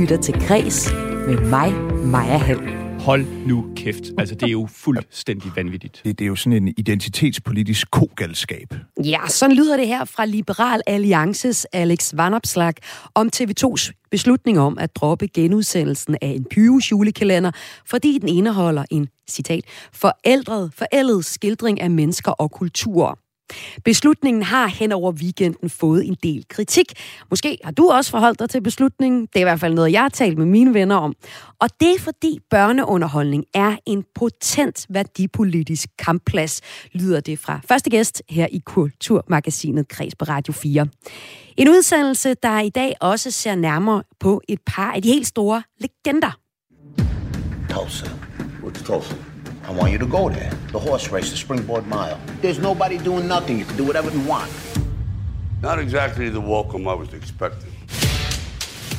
[0.00, 0.92] lytter til Græs
[1.26, 1.72] med mig,
[2.04, 2.60] Maja Hall.
[3.00, 4.04] Hold nu kæft.
[4.18, 6.00] Altså, det er jo fuldstændig vanvittigt.
[6.04, 8.74] Det, det er jo sådan en identitetspolitisk kogalskab.
[9.04, 12.72] Ja, sådan lyder det her fra Liberal Alliances Alex Vanopslag
[13.14, 17.50] om TV2's beslutning om at droppe genudsendelsen af en Pyrus julekalender,
[17.86, 23.14] fordi den indeholder en, citat, forældret, forældet skildring af mennesker og kulturer.
[23.84, 26.92] Beslutningen har hen over weekenden fået en del kritik.
[27.30, 29.20] Måske har du også forholdt dig til beslutningen.
[29.20, 31.14] Det er i hvert fald noget, jeg har talt med mine venner om.
[31.60, 36.60] Og det er fordi børneunderholdning er en potent værdipolitisk kampplads,
[36.92, 40.86] lyder det fra første gæst her i Kulturmagasinet Kreds på Radio 4.
[41.56, 45.62] En udsendelse, der i dag også ser nærmere på et par af de helt store
[45.78, 46.38] legender.
[47.70, 48.06] Tulsa.
[48.62, 49.27] What's Tulsa?
[49.68, 50.50] I want you to go there.
[50.72, 52.18] The horse race, the springboard mile.
[52.40, 53.58] There's nobody doing nothing.
[53.58, 54.50] You can do whatever you want.
[55.60, 57.70] Not exactly the welcome I was expecting.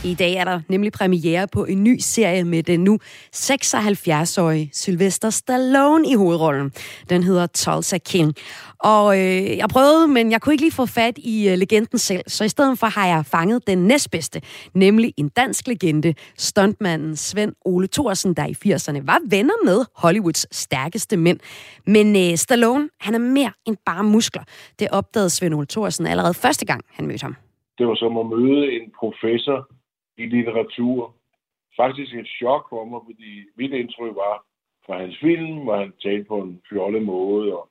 [0.06, 3.00] I dag er der nemlig premiere på en ny serie med den nu
[3.36, 6.72] 76-årige Sylvester Stallone i hovedrollen.
[7.10, 8.34] Den hedder Tulsa King.
[8.84, 12.22] Og øh, jeg prøvede, men jeg kunne ikke lige få fat i øh, legenden selv,
[12.28, 14.42] så i stedet for har jeg fanget den næstbedste,
[14.74, 20.56] nemlig en dansk legende, stuntmanden Svend Ole Thorsen, der i 80'erne var venner med Hollywoods
[20.56, 21.40] stærkeste mænd.
[21.88, 24.44] Men øh, Stallone, han er mere end bare muskler.
[24.80, 27.36] Det opdagede Svend Ole Thorsen allerede første gang, han mødte ham.
[27.78, 29.79] Det var som at møde en professor
[30.20, 31.16] i litteratur.
[31.82, 34.36] Faktisk et chok for mig, fordi mit indtryk var
[34.86, 37.70] fra hans film, hvor han talte på en fjollet måde, og,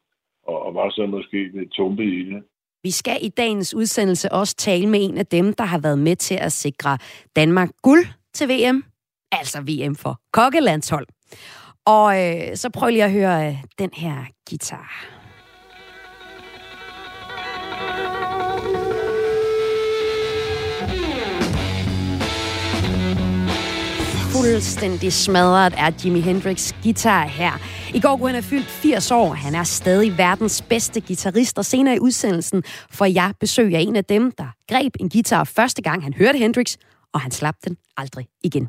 [0.49, 2.43] og, og var så måske lidt tumpet i det.
[2.83, 6.17] Vi skal i dagens udsendelse også tale med en af dem, der har været med
[6.17, 6.99] til at sikre
[7.37, 8.85] Danmark guld til VM.
[9.33, 11.07] Altså VM for kokkelandshold.
[11.87, 14.17] Og øh, så prøv lige at høre øh, den her
[14.51, 15.18] guitar.
[24.39, 27.53] Fuldstændig smadret er Jimi Hendrix guitar her.
[27.95, 29.33] I går kunne han have fyldt 80 år.
[29.33, 33.97] Han er stadig verdens bedste guitarist, og senere i udsendelsen får jeg besøg af en
[33.97, 36.77] af dem, der greb en guitar første gang han hørte Hendrix,
[37.15, 38.69] og han slap den aldrig igen.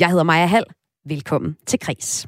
[0.00, 0.64] Jeg hedder Maja Hall.
[1.08, 2.26] Velkommen til Kris.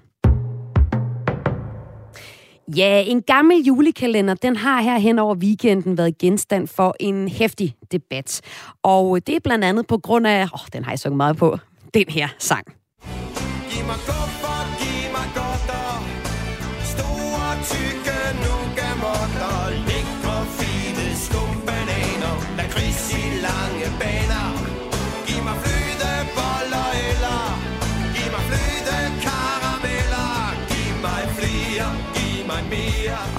[2.76, 7.74] Ja, en gammel julekalender, den har her hen over weekenden været genstand for en hæftig
[7.92, 8.40] debat.
[8.82, 11.36] Og det er blandt andet på grund af, åh, oh, den har jeg sunget meget
[11.36, 11.58] på,
[11.94, 12.64] den her sang.
[13.70, 13.96] Giv mig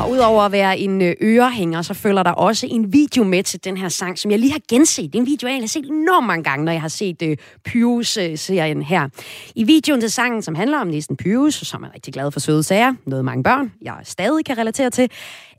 [0.10, 3.64] Og udover at være en øh, ørehænger, så følger der også en video med til
[3.64, 5.14] den her sang, som jeg lige har genset.
[5.14, 7.34] Det er en video, jeg har set enormt mange gange, når jeg har set uh,
[7.66, 9.10] Pyrus-serien her.
[9.56, 12.64] I videoen til sangen, som handler om næsten Pyrus, som er rigtig glad for søde
[12.64, 15.10] sager, noget mange børn, jeg stadig kan relatere til,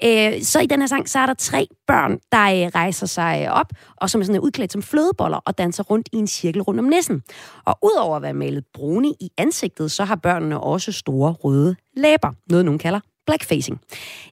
[0.04, 3.52] uh, så i den her sang, så er der tre børn, der uh, rejser sig
[3.52, 6.80] op, og som er sådan udklædt som flødeboller, og danser rundt i en cirkel rundt
[6.80, 7.22] om næsen.
[7.64, 12.32] Og udover at være malet brune i ansigtet, så har børnene også store røde læber,
[12.48, 13.80] noget nogen kalder blackfacing.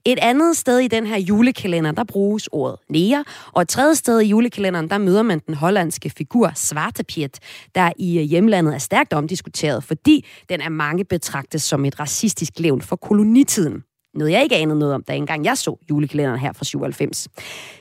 [0.05, 4.21] Et andet sted i den her julekalender, der bruges ordet nære, og et tredje sted
[4.21, 7.39] i julekalenderen, der møder man den hollandske figur Svartepiet,
[7.75, 12.53] der i øh, hjemlandet er stærkt omdiskuteret, fordi den er mange betragtet som et racistisk
[12.59, 13.83] levn for kolonitiden.
[14.15, 17.29] Noget, jeg ikke anede noget om, da engang jeg så julekalenderen her fra 97.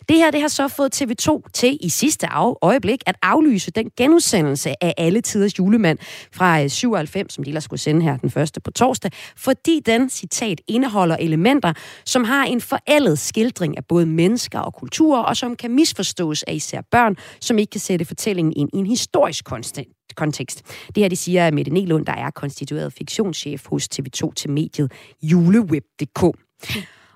[0.09, 3.89] Det her det har så fået TV2 til i sidste af, øjeblik at aflyse den
[3.97, 5.97] genudsendelse af Alle Tiders Julemand
[6.33, 10.09] fra øh, 97, som de ellers skulle sende her den første på torsdag, fordi den,
[10.09, 11.73] citat, indeholder elementer,
[12.05, 16.53] som har en forældet skildring af både mennesker og kulturer, og som kan misforstås af
[16.53, 20.63] især børn, som ikke kan sætte fortællingen ind i en historisk konstant kontekst.
[20.87, 24.91] Det her, det siger Mette Nelund, der er konstitueret fiktionschef hos TV2 til mediet
[25.21, 26.23] juleweb.dk.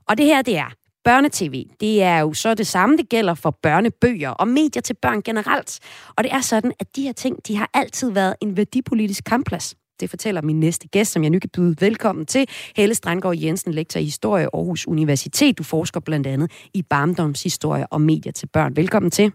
[0.07, 0.71] Og det her, det er
[1.03, 1.53] børnetv.
[1.79, 5.79] Det er jo så det samme, det gælder for børnebøger og medier til børn generelt.
[6.15, 9.75] Og det er sådan, at de her ting, de har altid været en værdipolitisk kampplads.
[9.99, 12.47] Det fortæller min næste gæst, som jeg nu kan byde velkommen til.
[12.75, 15.57] Helle Strandgaard Jensen, lektor i historie Aarhus Universitet.
[15.57, 18.75] Du forsker blandt andet i barndomshistorie og medier til børn.
[18.75, 19.31] Velkommen til.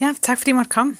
[0.00, 0.96] Ja, tak fordi I måtte komme.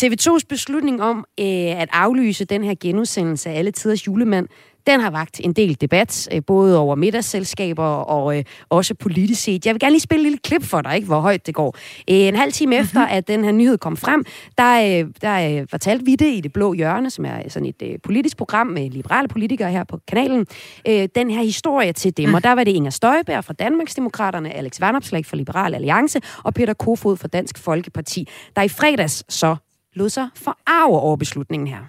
[0.00, 4.48] TV2's beslutning om øh, at aflyse den her genudsendelse af Alle Tiders Julemand,
[4.86, 9.66] den har vagt en del debat, øh, både over middagsselskaber og øh, også politisk set.
[9.66, 11.76] Jeg vil gerne lige spille et lille klip for dig, ikke, hvor højt det går.
[12.10, 13.16] Øh, en halv time efter, mm-hmm.
[13.16, 14.24] at den her nyhed kom frem,
[14.58, 17.82] der, øh, der øh, fortalte vi det i Det Blå Hjørne, som er sådan et
[17.82, 20.46] øh, politisk program med liberale politikere her på kanalen,
[20.88, 22.28] øh, den her historie til dem.
[22.28, 22.34] Mm.
[22.34, 26.74] Og der var det Inger Støjberg fra Danmarksdemokraterne, Alex Vanopslag fra Liberal Alliance og Peter
[26.74, 29.56] Kofod fra Dansk Folkeparti, der i fredags så
[29.96, 31.80] lod sig forarve over beslutningen her.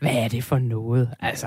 [0.00, 1.10] Hvad er det for noget?
[1.20, 1.46] Altså,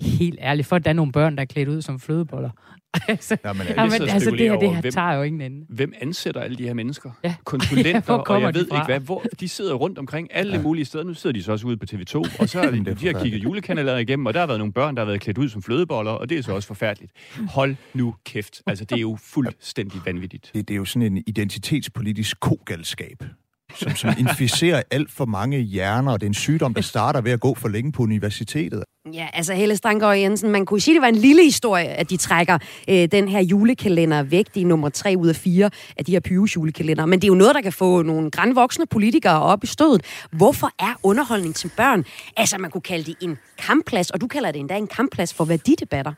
[0.00, 2.50] helt ærligt, for at der er nogle børn, der er klædt ud som flødeboller.
[3.08, 5.66] altså, jamen, sidder og altså det her, det her hvem- tager jo ingen ende.
[5.68, 7.10] Hvem ansætter alle de her mennesker?
[7.24, 7.34] Ja.
[7.44, 8.76] Konsulenter, Ja, hvor og jeg ved fra?
[8.76, 9.00] ikke hvad.
[9.00, 10.62] Hvor, de sidder rundt omkring alle ja.
[10.62, 11.04] mulige steder.
[11.04, 13.06] Nu sidder de så også ude på TV2, og så har de, Det er de
[13.06, 15.48] har kigget julekanaler igennem, og der har været nogle børn, der har været klædt ud
[15.48, 17.12] som flødeboller, og det er så også forfærdeligt.
[17.48, 18.62] Hold nu kæft.
[18.66, 20.50] Altså, det er jo fuldstændig vanvittigt.
[20.54, 23.24] Det, det er jo sådan en identitetspolitisk kogalskab,
[23.74, 27.32] som, som inficerer alt for mange hjerner, og det er en sygdom, der starter ved
[27.32, 28.84] at gå for længe på universitetet.
[29.12, 32.16] Ja, altså Helle Strandgaard Jensen, man kunne sige, det var en lille historie, at de
[32.16, 34.54] trækker øh, den her julekalender væk.
[34.54, 37.06] Det er nummer tre ud af fire af de her Pyrus julekalender.
[37.06, 40.02] Men det er jo noget, der kan få nogle grænvoksne politikere op i stødet.
[40.32, 42.04] Hvorfor er underholdning til børn?
[42.36, 45.44] Altså, man kunne kalde det en kampplads, og du kalder det endda en kampplads for
[45.44, 46.12] værdidebatter.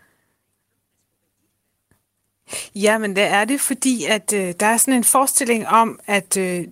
[2.74, 6.36] Ja, men det er det, fordi at øh, der er sådan en forestilling om, at
[6.36, 6.64] øh,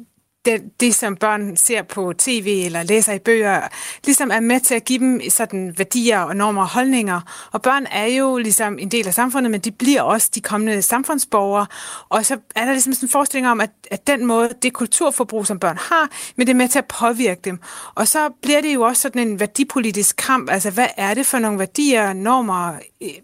[0.44, 3.60] det, det, som børn ser på tv eller læser i bøger,
[4.04, 7.20] ligesom er med til at give dem sådan værdier og normer og holdninger.
[7.52, 10.82] Og børn er jo ligesom en del af samfundet, men de bliver også de kommende
[10.82, 11.66] samfundsborgere.
[12.08, 15.46] Og så er der ligesom sådan en forestilling om, at, at den måde, det kulturforbrug,
[15.46, 17.58] som børn har, men det er med til at påvirke dem.
[17.94, 20.50] Og så bliver det jo også sådan en værdipolitisk kamp.
[20.50, 22.72] Altså, hvad er det for nogle værdier, normer,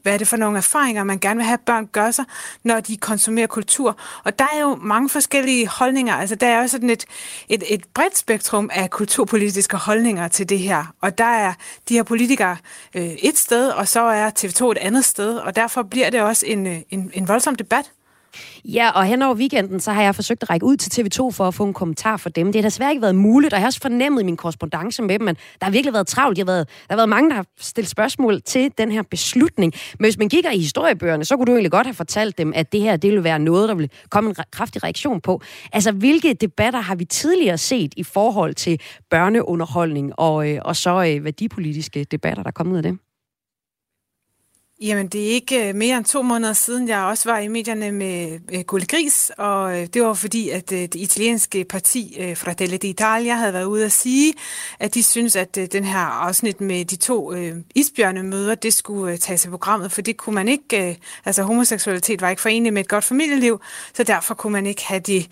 [0.03, 2.25] hvad er det for nogle erfaringer, man gerne vil have, at børn gør sig,
[2.65, 3.97] når de konsumerer kultur.
[4.25, 6.15] Og der er jo mange forskellige holdninger.
[6.15, 7.05] Altså, der er jo sådan et,
[7.49, 10.95] et, et bredt spektrum af kulturpolitiske holdninger til det her.
[11.01, 11.53] Og der er
[11.89, 12.57] de her politikere
[12.95, 16.47] øh, et sted, og så er TV2 et andet sted, og derfor bliver det også
[16.47, 17.93] en, øh, en, en voldsom debat.
[18.65, 21.49] Ja, og hen over weekenden, så har jeg forsøgt at række ud til TV2 for
[21.49, 22.53] at få en kommentar fra dem.
[22.53, 25.19] Det har desværre ikke været muligt, og jeg har også fornemmet i min korrespondence med
[25.19, 26.39] dem, men der har virkelig været travlt.
[26.39, 29.73] Jeg har været, der har været mange, der har stillet spørgsmål til den her beslutning.
[29.99, 32.73] Men hvis man kigger i historiebøgerne, så kunne du egentlig godt have fortalt dem, at
[32.73, 35.41] det her det ville være noget, der ville komme en kraftig reaktion på.
[35.73, 38.81] Altså, hvilke debatter har vi tidligere set i forhold til
[39.11, 42.99] børneunderholdning og, øh, og så øh, værdipolitiske debatter, der er kommet ud af det?
[44.83, 47.93] Jamen, det er ikke øh, mere end to måneder siden, jeg også var i medierne
[47.93, 53.33] med øh, Gris, og øh, det var fordi, at øh, det italienske parti Fratelli d'Italia
[53.33, 54.35] havde været ude at sige,
[54.79, 59.45] at de synes, at den her afsnit med de to isbjørne isbjørnemøder, det skulle tages
[59.45, 63.05] af programmet, for det kunne man ikke, altså homoseksualitet var ikke forenelig med et godt
[63.05, 63.61] familieliv,
[63.95, 65.29] så derfor kunne man ikke have det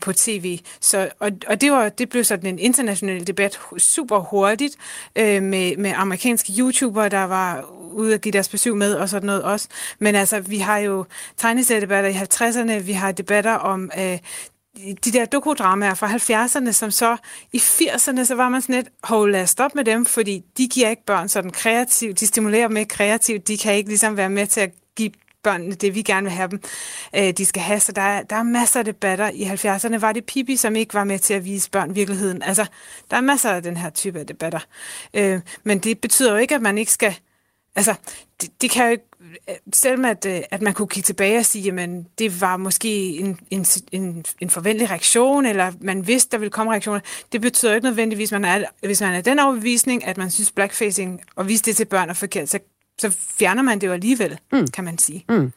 [0.00, 0.58] på tv.
[0.80, 4.76] Så, og og det, var, det blev sådan en international debat super hurtigt
[5.16, 9.42] med, med amerikanske YouTubere, der var ude at give deres besøg med og sådan noget
[9.42, 9.68] også.
[9.98, 11.04] Men altså, vi har jo
[11.36, 14.18] tegneseriedebatter i 50'erne, vi har debatter om øh,
[15.04, 17.16] de der dokudramaer fra 70'erne, som så
[17.52, 20.68] i 80'erne, så var man sådan lidt, hold lad os stoppe med dem, fordi de
[20.68, 24.30] giver ikke børn sådan kreativt, de stimulerer dem ikke kreativt, de kan ikke ligesom være
[24.30, 25.10] med til at give
[25.42, 26.60] børnene det, vi gerne vil have dem,
[27.16, 27.80] øh, de skal have.
[27.80, 29.30] Så der er, der er masser af debatter.
[29.34, 32.42] I 70'erne var det Pippi, som ikke var med til at vise børn virkeligheden.
[32.42, 32.66] Altså,
[33.10, 34.60] der er masser af den her type af debatter.
[35.14, 37.18] Øh, men det betyder jo ikke, at man ikke skal
[37.76, 37.94] Altså,
[38.40, 39.04] det, det kan jo ikke,
[39.72, 43.40] selvom at, øh, at man kunne kigge tilbage og sige, jamen, det var måske en,
[43.50, 47.00] en, en, en forventelig reaktion, eller man vidste, der ville komme reaktioner,
[47.32, 50.52] det betyder jo ikke nødvendigvis, man er, hvis man er den overbevisning, at man synes
[50.52, 52.58] blackfacing og vise det til børn er forkert, så,
[52.98, 54.66] så fjerner man det jo alligevel, mm.
[54.66, 55.24] kan man sige.
[55.28, 55.52] Mm.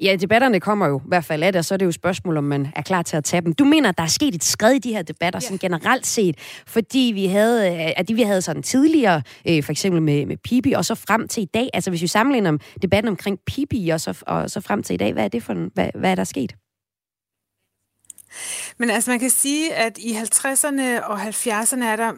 [0.00, 1.94] Ja, debatterne kommer jo i hvert fald af det, og så er det jo et
[1.94, 3.54] spørgsmål, om man er klar til at tage dem.
[3.54, 5.46] Du mener, der er sket et skred i de her debatter, ja.
[5.46, 9.72] sådan generelt set, fordi vi havde, øh, at de vi havde sådan tidligere, øh, for
[9.72, 13.08] eksempel med, med Pibi, og så frem til i dag, altså hvis vi sammenligner debatten
[13.08, 15.70] omkring Pibi, og så, og så frem til i dag, hvad er det for en,
[15.74, 16.54] hvad, hvad er der sket?
[18.78, 22.12] Men altså, man kan sige, at i 50'erne og 70'erne er der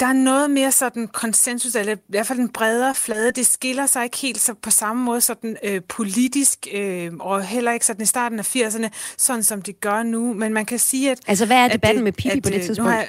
[0.00, 3.32] der er noget mere sådan konsensus, eller i hvert fald en bredere flade.
[3.32, 7.72] Det skiller sig ikke helt så på samme måde sådan øh, politisk, øh, og heller
[7.72, 10.32] ikke sådan i starten af 80'erne, sådan som det gør nu.
[10.34, 11.18] Men man kan sige, at...
[11.26, 12.78] Altså, hvad er at debatten det- med Pippi at, på det øh, tidspunkt?
[12.86, 13.08] Nu har jeg,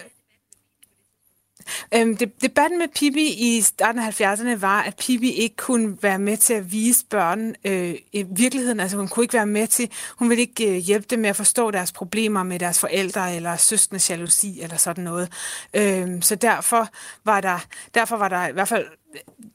[1.93, 6.19] Øhm, det, debatten med Pippi i starten af 70'erne var, at Pippi ikke kunne være
[6.19, 8.79] med til at vise børn øh, i virkeligheden.
[8.79, 9.89] Altså hun kunne ikke være med til,
[10.19, 13.57] hun ville ikke øh, hjælpe dem med at forstå deres problemer med deres forældre eller
[13.57, 15.29] søskende jalousi eller sådan noget.
[15.73, 16.89] Øhm, så derfor
[17.25, 18.85] var der, derfor var der i hvert fald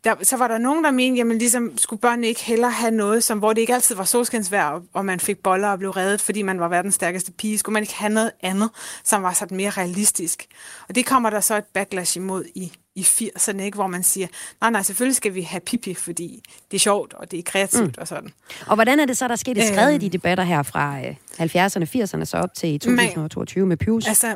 [0.05, 3.25] der, så var der nogen, der mente, jamen ligesom skulle børnene ikke heller have noget,
[3.25, 6.21] som, hvor det ikke altid var solskinsvejr, og- og man fik boller og blev reddet,
[6.21, 7.59] fordi man var verdens stærkeste pige.
[7.59, 8.71] Skulle man ikke have noget andet,
[9.05, 10.47] som var sådan mere realistisk?
[10.89, 13.75] Og det kommer der så et backlash imod i, i 80'erne, ikke?
[13.75, 14.27] hvor man siger,
[14.61, 17.97] nej, nej, selvfølgelig skal vi have Pippi, fordi det er sjovt, og det er kreativt
[17.97, 18.01] mm.
[18.01, 18.31] og sådan.
[18.67, 20.01] Og hvordan er det så, der er sket et skred i Øhm.
[20.01, 21.85] de debatter her fra øh, 70'erne,
[22.19, 24.09] 80'erne, så op til 2022 med Pius?
[24.09, 24.35] Altså,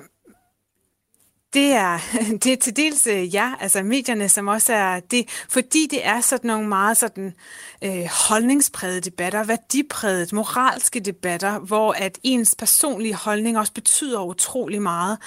[1.55, 1.99] det er,
[2.45, 6.21] det er til dels øh, ja, altså medierne, som også er det, fordi det er
[6.21, 7.35] sådan nogle meget sådan
[7.85, 15.19] øh, holdningspræget debatter, værdipræget, moralske debatter, hvor at ens personlige holdning også betyder utrolig meget.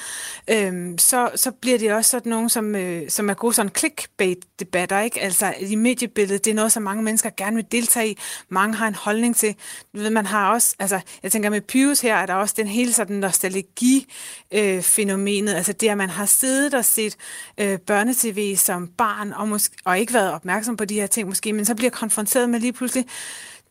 [0.49, 4.99] Øhm, så, så bliver det også sådan nogle, som, øh, som er gode sådan clickbait-debatter,
[4.99, 5.21] ikke?
[5.21, 8.17] Altså i mediebilledet, det er noget, som mange mennesker gerne vil deltage i.
[8.49, 9.55] Mange har en holdning til.
[9.93, 12.67] Du ved, man har også, altså jeg tænker med Pius her, er der også den
[12.67, 17.15] hele sådan nostalgi-fænomenet, øh, altså det, at man har siddet og set
[17.57, 21.53] øh, børnetv som barn, og, måske, og ikke været opmærksom på de her ting måske,
[21.53, 23.05] men så bliver konfronteret med lige pludselig,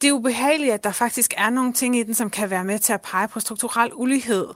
[0.02, 2.78] det er ubehageligt, at der faktisk er nogle ting i den, som kan være med
[2.78, 4.46] til at pege på strukturel ulighed.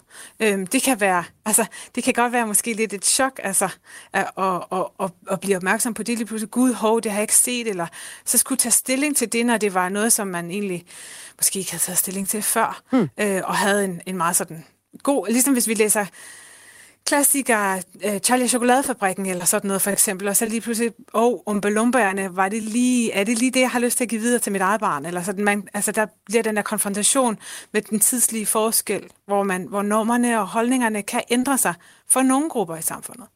[0.40, 3.68] Øhm, det kan være, altså, det kan godt være måske lidt et chok, altså,
[4.12, 6.50] at, at, at, at, at blive opmærksom på det lige pludselig.
[6.50, 7.86] Gud, hov, det har jeg ikke set, eller
[8.24, 10.84] så skulle tage stilling til det, når det var noget, som man egentlig
[11.38, 13.08] måske ikke havde taget stilling til før, hmm.
[13.20, 14.64] øh, og havde en, en meget sådan
[15.02, 16.06] god, ligesom hvis vi læser
[17.06, 21.38] klassikere, øh, Charlie Chokoladefabrikken eller sådan noget for eksempel, og så lige pludselig, åh, oh,
[21.46, 24.38] umbelumbaerne, var det lige, er det lige det, jeg har lyst til at give videre
[24.38, 25.06] til mit eget barn?
[25.06, 27.38] Eller sådan, man, altså der bliver den der konfrontation
[27.72, 31.74] med den tidslige forskel, hvor, man, hvor normerne og holdningerne kan ændre sig
[32.08, 33.26] for nogle grupper i samfundet.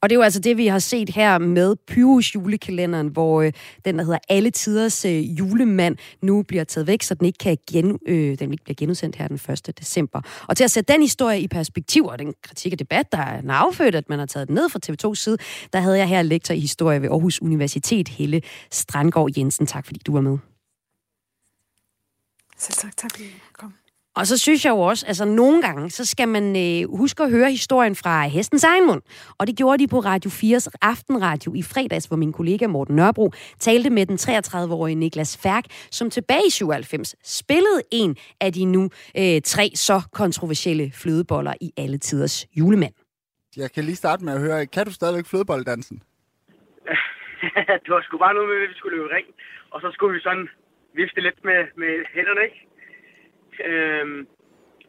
[0.00, 3.52] Og det er jo altså det, vi har set her med Pyrus julekalenderen, hvor øh,
[3.84, 7.58] den, der hedder Alle Tiders øh, julemand, nu bliver taget væk, så den ikke, kan
[7.70, 9.78] gen, øh, den ikke bliver genudsendt her den 1.
[9.78, 10.20] december.
[10.48, 13.42] Og til at sætte den historie i perspektiv, og den kritik og debat, der er
[13.52, 15.36] affødt, at man har taget den ned fra TV2's side,
[15.72, 19.66] der havde jeg her lektor i historie ved Aarhus Universitet, Helle Strandgaard Jensen.
[19.66, 20.38] Tak fordi du var med.
[22.58, 22.96] Selv tak.
[22.96, 23.77] Tak fordi kom.
[24.18, 27.30] Og så synes jeg jo også, altså nogle gange, så skal man øh, huske at
[27.30, 29.02] høre historien fra hestens egen mund.
[29.38, 33.30] Og det gjorde de på Radio 4's aftenradio i fredags, hvor min kollega Morten Nørbro
[33.58, 38.82] talte med den 33-årige Niklas Færk, som tilbage i 97 spillede en af de nu
[39.18, 42.94] øh, tre så kontroversielle flødeboller i alle tiders julemand.
[43.56, 46.02] Jeg kan lige starte med at høre, kan du stadigvæk flødebolledansen?
[47.84, 49.26] det var sgu bare noget med, at vi skulle løbe ring,
[49.70, 50.48] og så skulle vi sådan
[50.94, 52.67] vifte lidt med, med hænderne, ikke?
[53.64, 54.26] Øhm,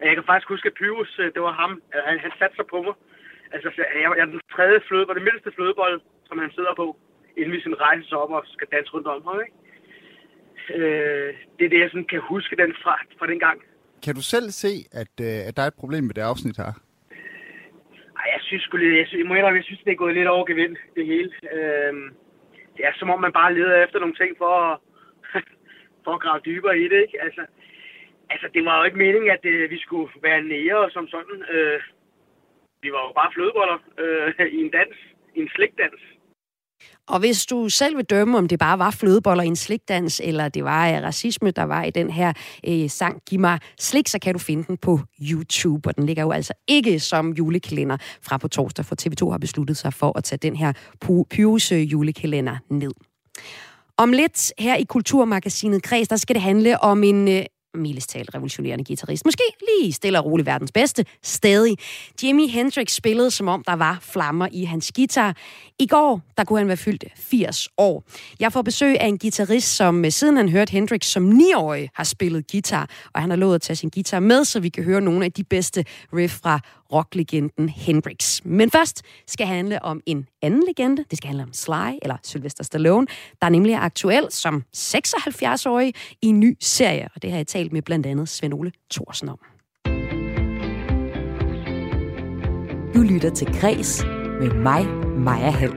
[0.07, 1.81] jeg kan faktisk huske, at Pyrus, øh, det var ham.
[2.07, 2.95] Han, han satte sig på mig.
[3.53, 6.97] Altså, jeg, jeg er den tredje flødebold, det mindste flødebold, som han sidder på,
[7.37, 9.57] inden vi sådan rejser sig op og skal danse rundt om ham, ikke?
[10.77, 13.59] Øh, det er det, jeg sådan kan huske den fra, fra den gang.
[14.05, 16.73] Kan du selv se, at, øh, at der er et problem med det afsnit her?
[18.19, 20.13] Ej, jeg synes sgu lidt, jeg, synes, jeg, må indrømme, jeg synes, det er gået
[20.15, 21.31] lidt over gevind, det hele.
[21.55, 21.93] Øh,
[22.75, 24.79] det er som om, man bare leder efter nogle ting for at,
[26.03, 27.21] for at grave dybere i det, ikke?
[27.25, 27.41] Altså,
[28.33, 31.37] Altså, det var jo ikke meningen, at øh, vi skulle være nære som sådan.
[31.53, 31.79] Øh,
[32.83, 34.97] vi var jo bare flødeboller øh, i en dans,
[35.35, 36.01] i en slikdans.
[37.07, 40.49] Og hvis du selv vil dømme, om det bare var flødeboller i en slikdans, eller
[40.49, 42.33] det var uh, racisme, der var i den her
[42.67, 44.99] uh, sang, Giv mig slik, så kan du finde den på
[45.31, 45.89] YouTube.
[45.89, 49.77] Og den ligger jo altså ikke som julekalender fra på torsdag, for TV2 har besluttet
[49.77, 50.73] sig for at tage den her
[51.29, 52.91] Pyrus øh, julekalender ned.
[53.97, 57.33] Om lidt her i Kulturmagasinet Kreds, der skal det handle om en uh,
[57.73, 59.25] mildest talt revolutionerende guitarist.
[59.25, 61.77] Måske lige stille og roligt verdens bedste, stadig.
[62.23, 65.35] Jimi Hendrix spillede, som om der var flammer i hans guitar.
[65.79, 68.03] I går, der kunne han være fyldt 80 år.
[68.39, 72.03] Jeg får besøg af en guitarist, som øh, siden han hørte Hendrix som 9-årig har
[72.03, 75.01] spillet guitar, og han har lovet at tage sin guitar med, så vi kan høre
[75.01, 76.59] nogle af de bedste riff fra
[76.93, 78.41] rocklegenden Hendrix.
[78.43, 81.05] Men først skal det handle om en anden legende.
[81.09, 83.07] Det skal handle om Sly, eller Sylvester Stallone,
[83.41, 87.58] der er nemlig aktuel som 76-årig i en ny serie, og det har jeg talt
[87.71, 89.39] med blandt andet Svend Ole Thorsen om.
[92.95, 94.03] Du lytter til Græs
[94.39, 94.85] med mig,
[95.17, 95.73] Maja Hall.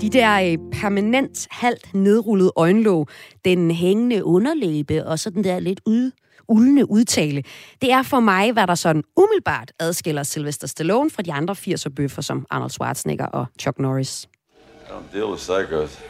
[0.00, 3.08] De der øh, permanent halvt nedrullede øjenlåg,
[3.44, 6.10] den hængende underlæbe og så den der lidt ud,
[6.48, 7.42] uldende udtale.
[7.80, 11.88] Det er for mig, hvad der sådan umiddelbart adskiller Sylvester Stallone fra de andre 80'er
[11.96, 14.24] bøffer som Arnold Schwarzenegger og Chuck Norris.
[14.24, 16.00] I don't deal with psychos.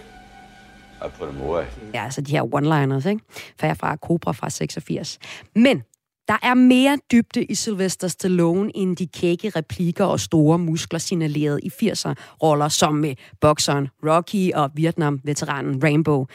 [1.04, 1.64] I put them away.
[1.94, 3.22] Ja, altså de her one-liners, ikke?
[3.60, 5.18] Færre fra Cobra fra 86.
[5.54, 5.82] Men
[6.28, 11.60] der er mere dybde i Sylvester Stallone end de kække replikker og store muskler signaleret
[11.62, 16.26] i 80'er-roller som med bokseren Rocky og Vietnam-veteranen Rainbow.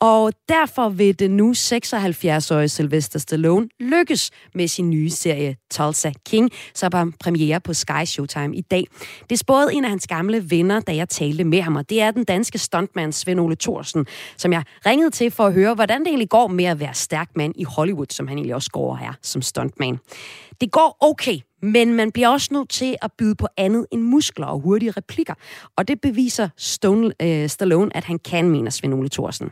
[0.00, 6.50] Og derfor vil det nu 76-årige Sylvester Stallone lykkes med sin nye serie Tulsa King,
[6.74, 8.84] som har premiere på Sky Showtime i dag.
[9.30, 12.10] Det spåede en af hans gamle venner, da jeg talte med ham, og det er
[12.10, 16.08] den danske stuntmand Svend Ole Thorsen, som jeg ringede til for at høre, hvordan det
[16.08, 19.12] egentlig går med at være stærk mand i Hollywood, som han egentlig også går her
[19.22, 19.98] som stuntman.
[20.60, 24.46] Det går okay men man bliver også nødt til at byde på andet end muskler
[24.46, 25.34] og hurtige replikker.
[25.76, 29.50] Og det beviser Stone, øh, Stallone, at han kan, mener Svend Ole Thorsen.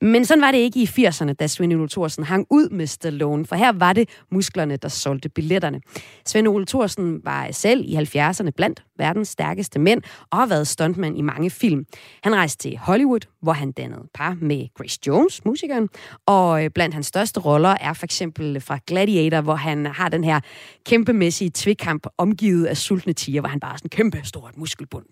[0.00, 3.46] Men sådan var det ikke i 80'erne, da Svend Ole Thorsen hang ud med Stallone,
[3.46, 5.80] for her var det musklerne, der solgte billetterne.
[6.26, 11.18] Svend Ole Thorsen var selv i 70'erne blandt verdens stærkeste mænd og har været stuntmand
[11.18, 11.86] i mange film.
[12.22, 15.88] Han rejste til Hollywood, hvor han dannede par med Grace Jones, musikeren,
[16.26, 20.24] og øh, blandt hans største roller er for eksempel fra Gladiator, hvor han har den
[20.24, 20.40] her
[20.86, 25.06] kæmpemæssige tvikkamp omgivet af sultne tiger, hvor han bare er sådan kæmpe stort muskelbund.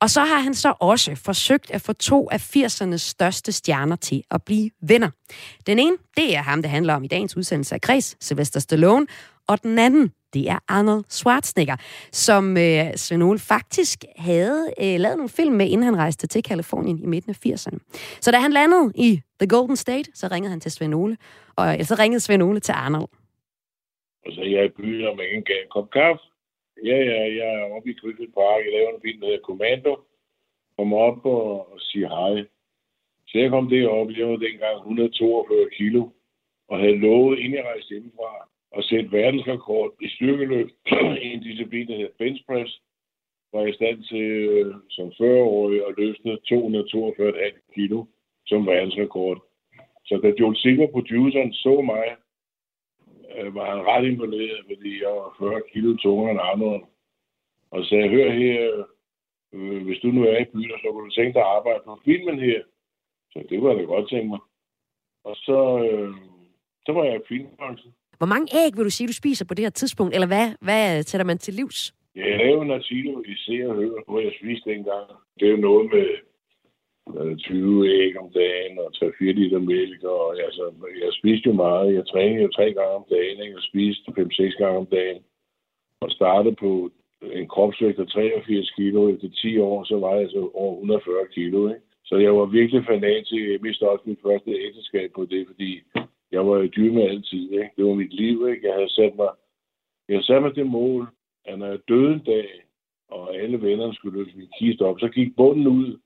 [0.00, 4.22] Og så har han så også forsøgt at få to af 80'ernes største stjerner til
[4.30, 5.10] at blive venner.
[5.66, 9.06] Den ene, det er ham, det handler om i dagens udsendelse af Kreds, Sylvester Stallone,
[9.48, 11.76] og den anden, det er Arnold Schwarzenegger,
[12.12, 16.42] som øh, Svend Ole faktisk havde øh, lavet nogle film med, inden han rejste til
[16.42, 17.78] Kalifornien i midten af 80'erne.
[18.20, 21.16] Så da han landede i The Golden State, så ringede han til Sven Ole,
[21.56, 23.08] og eller så ringede Sven Ole til Arnold.
[24.26, 26.24] Og så jeg i byen, om ingen gav en kop kaffe.
[26.84, 28.64] Ja, ja, jeg er oppe i Griffith Park.
[28.64, 29.92] Jeg laver en film, der hedder Commando.
[30.76, 32.44] Kommer op og, og siger hej.
[33.28, 36.02] Så jeg kom derop, jeg var dengang 142 kilo,
[36.68, 40.74] og havde lovet, inden jeg rejste hjemmefra, at sætte verdensrekord i styrkeløft
[41.24, 42.80] i en disciplin, der hedder bench press,
[43.52, 48.04] var jeg i stand til øh, som 40-årig at løfte 242,5 kilo
[48.46, 49.38] som verdensrekord.
[50.06, 52.16] Så da Joel Silver, produceren, så mig,
[53.36, 56.84] øh, var han ret imponeret, fordi jeg var 40 kilo tungere end Arnold.
[57.70, 58.84] Og sagde, hør her,
[59.54, 62.00] øh, hvis du nu er i byen, så kunne du tænke dig at arbejde på
[62.04, 62.60] filmen her.
[63.32, 64.38] Så det var jeg da godt tænke mig.
[65.24, 66.14] Og så, øh,
[66.86, 67.92] så var jeg i filmbranchen.
[68.18, 71.02] Hvor mange æg vil du sige, du spiser på det her tidspunkt, eller hvad, hvad
[71.02, 71.94] sætter man til livs?
[72.14, 75.06] Jeg lavede en artikel i Se og Hør, hvor jeg spiste dengang.
[75.40, 76.06] Det er jo noget med
[77.14, 80.02] Øh, 20 æg om dagen og 3-4 liter mælk.
[80.04, 80.64] Og, altså,
[81.02, 81.94] jeg spiste jo meget.
[81.94, 83.40] Jeg trænede jo tre gange om dagen.
[83.42, 83.54] Ikke?
[83.54, 85.22] Jeg spiste 5-6 gange om dagen.
[86.00, 86.90] Og startede på
[87.22, 89.08] en kropsvægt af 83 kilo.
[89.08, 91.68] Efter 10 år, så var jeg så over 140 kilo.
[91.68, 91.80] Ikke?
[92.04, 93.50] Så jeg var virkelig fanatisk.
[93.52, 95.82] Jeg mistede også mit første ægteskab på det, fordi
[96.32, 97.50] jeg var i med altid.
[97.50, 97.70] Ikke?
[97.76, 98.48] Det var mit liv.
[98.48, 98.66] Ikke?
[98.66, 99.30] Jeg havde sat mig,
[100.08, 101.08] jeg havde sat mig det mål,
[101.44, 102.48] at når jeg døde en dag,
[103.08, 105.98] og alle vennerne skulle løfte min kiste op, så gik bunden ud,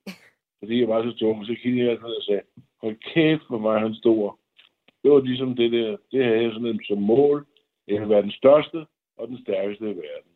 [0.61, 1.47] fordi jeg var så tung.
[1.47, 2.43] Så kiggede jeg altid og sagde,
[2.83, 4.39] hold kæft, hvor var han stor.
[5.03, 7.47] Det var ligesom det der, det havde jeg sådan som mål.
[7.89, 8.87] Jeg vil være den største
[9.17, 10.31] og den stærkeste i verden.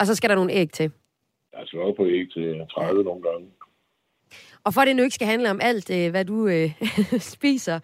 [0.00, 0.92] Og så skal der nogle æg til?
[1.52, 3.46] Jeg skal også på æg til 30 nogle gange.
[4.66, 6.68] Og for at det nu ikke skal handle om alt, øh, hvad du øh,
[7.34, 7.76] spiser,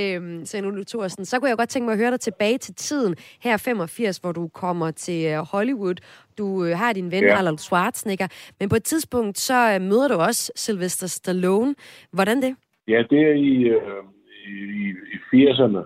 [0.00, 3.16] øh, Svend Thorsen, så kunne jeg godt tænke mig at høre dig tilbage til tiden
[3.42, 5.98] her 85, hvor du kommer til øh, Hollywood.
[6.38, 7.36] Du øh, har din ven ja.
[7.38, 8.28] Arnold Schwarzenegger,
[8.60, 11.74] men på et tidspunkt så øh, møder du også Sylvester Stallone.
[12.12, 12.56] Hvordan det?
[12.88, 14.04] Ja, det er i, øh,
[14.46, 15.82] i, i 80'erne.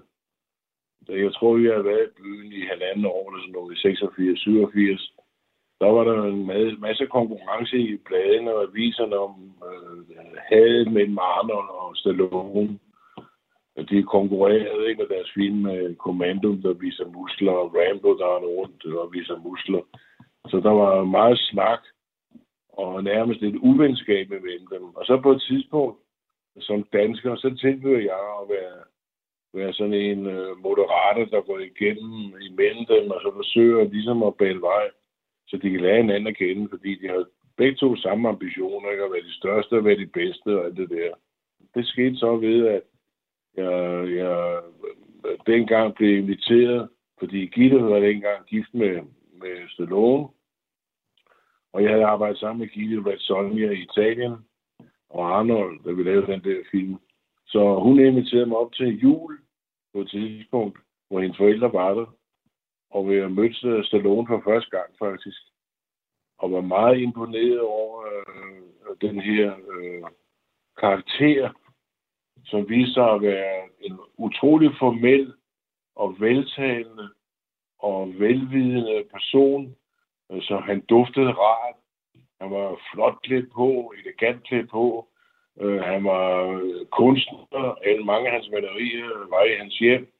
[1.09, 4.41] Jeg tror, vi har været i byen i halvanden år, eller sådan noget, i 86,
[4.41, 5.13] 87
[5.83, 6.47] der var der en
[6.81, 9.35] masse konkurrence i bladene og aviserne om
[9.69, 10.17] øh,
[10.49, 12.79] hadet mellem Arnold og Stallone.
[13.91, 18.41] De konkurrerede ikke med deres film med Commando, der viser muskler, og Rambo, der er
[18.59, 19.83] rundt og viser muskler.
[20.51, 21.83] Så der var meget snak
[22.69, 24.85] og nærmest et uvenskab mellem dem.
[24.97, 25.99] Og så på et tidspunkt,
[26.61, 28.79] som dansker, så tilbyder jeg at være,
[29.55, 34.35] være sådan en øh, moderator, der går igennem imellem dem, og så forsøger ligesom at
[34.35, 34.85] bale vej
[35.53, 37.25] så de kan lære hinanden at kende, fordi de har
[37.57, 39.05] begge to samme ambitioner, ikke?
[39.05, 41.15] at være de største og være de bedste og alt det der.
[41.75, 42.83] Det skete så ved, at
[43.57, 43.73] jeg,
[44.17, 44.61] jeg
[45.47, 46.89] dengang blev inviteret,
[47.19, 48.95] fordi Gitte var dengang gift med,
[49.43, 50.29] med Stallone,
[51.73, 54.37] og jeg havde arbejdet sammen med Gitte Red i Italien,
[55.11, 56.97] og Arnold, da vi lavede den der film.
[57.47, 59.39] Så hun inviterede mig op til jul
[59.95, 62.07] på et tidspunkt, hvor hendes forældre var der
[62.95, 65.41] og vi har mødt Stallone for første gang faktisk,
[66.39, 70.03] og var meget imponeret over øh, den her øh,
[70.79, 71.51] karakter,
[72.45, 75.35] som viste sig at være en utrolig formel
[75.97, 77.09] og veltalende
[77.79, 79.77] og velvidende person,
[80.33, 81.77] øh, så han duftede rart.
[82.41, 85.09] Han var flot klædt på, elegant klædt på.
[85.61, 87.75] Øh, han var øh, kunstner.
[87.85, 90.13] Alle mange af hans malerier var i hans hjem.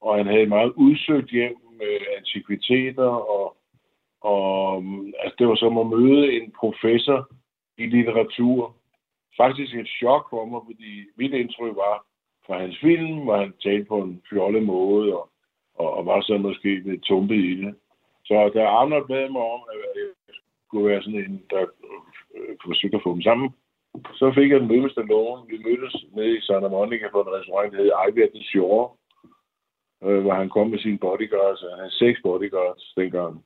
[0.00, 1.56] Og han havde et meget udsøgt hjem,
[2.32, 3.56] antikviteter, og,
[4.20, 4.84] og
[5.18, 7.28] altså, det var som at møde en professor
[7.78, 8.76] i litteratur.
[9.36, 12.06] Faktisk et chok for mig, fordi mit indtryk var
[12.46, 15.28] fra hans film, hvor han talte på en fjollet måde, og,
[15.74, 17.74] og, og var så måske lidt tumpet i det.
[18.24, 20.34] Så da Arnold bad mig om, at jeg
[20.66, 21.62] skulle være sådan en, der
[22.36, 23.50] øh, forsøgte at få dem sammen,
[24.14, 25.48] så fik jeg den møde med Stallone.
[25.48, 28.88] Vi mødtes nede i Santa Monica på en restaurant, der hedder Ivy at the Shore
[30.04, 33.44] øh, hvor han kom med sine bodyguards, og han havde seks bodyguards dengang.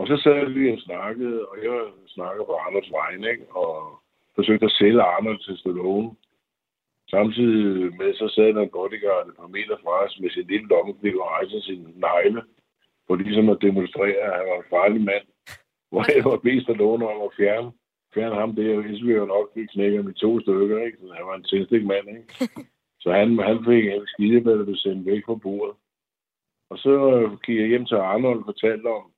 [0.00, 3.46] Og så sad vi og snakkede, og jeg snakkede på Arnolds vegne, ikke?
[3.50, 3.72] og
[4.34, 6.10] forsøgte at sælge Arnold til Stallone.
[7.10, 10.66] Samtidig med, så sad der en bodyguard et par meter fra os med sin lille
[10.68, 12.42] lommekniv og rejste sin negle,
[13.06, 15.26] for ligesom at demonstrere, at han var en farlig mand.
[15.90, 17.70] Hvor jeg var bedst at låne om at fjerne,
[18.14, 20.98] fjerne ham der, hvis vi jo nok blive knækket med to stykker, ikke?
[20.98, 22.24] Så han var en tændstik mand, ikke?
[23.00, 25.76] Så han, han fik en skidebæl, der blev sendt væk fra bordet.
[26.70, 26.92] Og så
[27.44, 29.12] gik jeg hjem til Arnold og fortalte om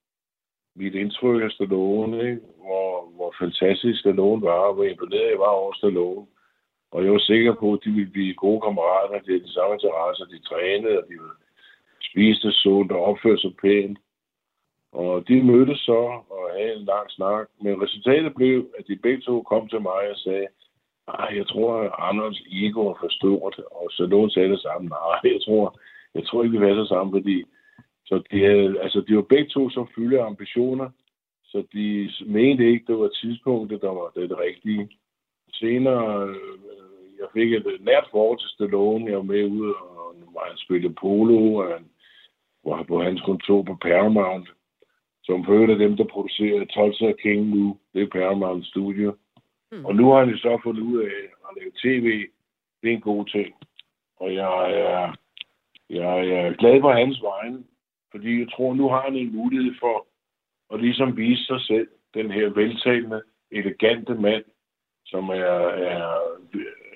[0.76, 2.40] mit indtryk af Stallone, ikke?
[2.56, 6.26] Hvor, hvor fantastisk Stallone var, og hvor imponeret jeg var over Stallone.
[6.92, 9.74] Og jeg var sikker på, at de ville blive gode kammerater, de havde de samme
[9.74, 11.16] interesser, de trænede, og de
[12.10, 13.98] spiste sundt og opførte sig pænt.
[14.92, 16.02] Og de mødtes så
[16.34, 17.46] og havde en lang snak.
[17.62, 20.46] Men resultatet blev, at de begge to kom til mig og sagde,
[21.08, 23.58] ej, jeg tror, at Arnolds ego er for stort.
[23.58, 25.80] Og så nogen sagde det samme, nej, jeg tror,
[26.14, 27.44] jeg tror ikke, vi passer sammen, fordi
[28.04, 30.90] så de, havde, altså, de var begge to så fylde af ambitioner,
[31.44, 34.88] så de mente ikke, det var tidspunktet, der var det rigtige.
[35.52, 36.58] Senere, øh,
[37.20, 39.06] jeg fik et nært forhold til Stallone.
[39.06, 41.84] Jeg var med ud, og var han spillede polo, og han
[42.64, 44.48] var på hans kontor på Paramount,
[45.22, 47.76] som for af dem, der producerer Tulsa King nu.
[47.94, 49.14] Det er Paramount Studio.
[49.72, 49.84] Mm.
[49.84, 51.16] Og nu har han jo så fundet ud af
[51.48, 52.28] at lave tv.
[52.82, 53.54] Det er en god ting.
[54.16, 55.14] Og jeg er,
[55.90, 57.64] jeg er glad på hans vegne,
[58.10, 60.06] fordi jeg tror, nu har han en mulighed for
[60.74, 64.44] at ligesom vise sig selv, den her veltalende, elegante mand,
[65.06, 65.54] som er,
[65.90, 66.18] er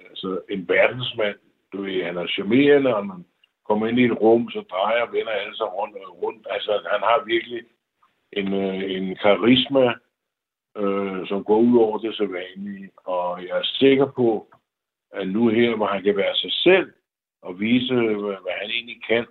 [0.09, 1.37] altså en verdensmand.
[1.73, 3.25] Du ved, han er charmerende, og man
[3.69, 6.47] kommer ind i et rum, så drejer og vender alle sig rundt og rundt.
[6.51, 7.63] Altså, han har virkelig
[8.33, 9.95] en, øh, en karisma,
[10.77, 12.91] øh, som går ud over det så vanlige.
[13.05, 14.49] Og jeg er sikker på,
[15.13, 16.93] at nu her, hvor han kan være sig selv
[17.43, 19.27] og vise, hvad han egentlig kan,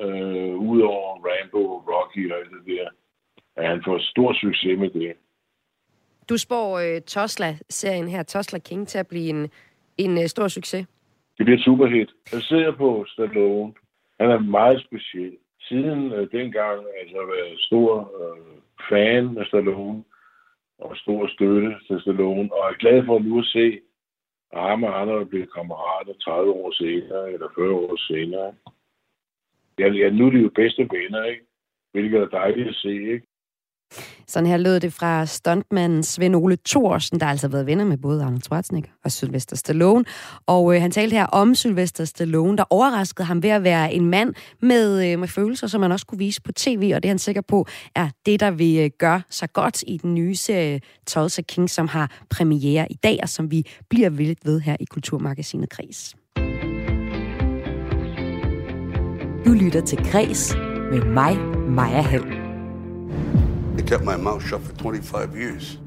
[0.00, 2.88] øh, ud over Rambo, Rocky og alt det der,
[3.56, 5.12] at han får stor succes med det.
[6.28, 9.50] Du spår uh, Tosla-serien her, Tosla King, til at blive en,
[9.98, 10.86] en uh, stor succes.
[11.38, 12.10] Det bliver superhit.
[12.32, 13.72] Jeg ser på Stallone.
[14.20, 15.36] Han er meget speciel.
[15.60, 18.58] Siden uh, dengang altså, været stor uh,
[18.90, 20.04] fan af Stallone
[20.78, 23.80] og stor støtte til Stallone, og er glad for nu at se,
[24.52, 28.54] at ham og andre blive kammerater 30 år senere, eller 40 år senere.
[29.78, 31.44] Ja, ja, nu er de jo bedste venner, ikke?
[31.92, 33.26] Hvilket er dejligt at se, ikke?
[34.26, 37.96] Sådan her lød det fra stuntmanden Svend Ole Thorsen, der altså har været venner med
[37.96, 40.04] både Arnold Schwarzenegger og Sylvester Stallone.
[40.46, 44.06] Og øh, han talte her om Sylvester Stallone, der overraskede ham ved at være en
[44.06, 47.10] mand med, øh, med følelser, som man også kunne vise på tv, og det er
[47.10, 50.80] han sikker på er det, der vil øh, gøre sig godt i den nye serie
[51.06, 54.84] Tulsa King, som har premiere i dag, og som vi bliver vildt ved her i
[54.84, 56.14] Kulturmagasinet Kris.
[59.46, 60.54] Du lytter til Kris
[60.90, 62.43] med mig, Maja Hall.
[63.78, 65.78] I kept my mouth shut for 25 years.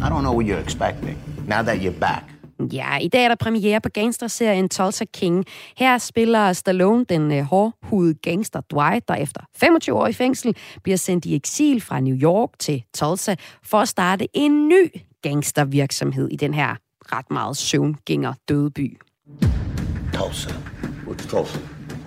[0.00, 2.24] I don't know what you're expecting now that you're back.
[2.72, 5.44] Ja, i dag er der premiere på gangsterserien Tulsa King.
[5.76, 10.96] Her spiller Stallone den øh, hårdhudede gangster Dwight, der efter 25 år i fængsel bliver
[10.96, 16.36] sendt i eksil fra New York til Tulsa for at starte en ny gangstervirksomhed i
[16.36, 19.00] den her ret meget søvngænger døde by.
[20.14, 20.50] Tulsa.
[21.06, 21.58] What's Tulsa?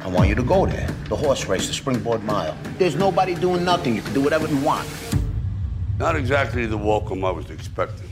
[0.05, 0.87] I want you to go there.
[1.09, 2.53] The horse race, the springboard mile.
[2.79, 3.95] There's nobody doing nothing.
[3.95, 4.87] You can do whatever you want.
[5.99, 8.09] Not exactly the welcome I was expecting.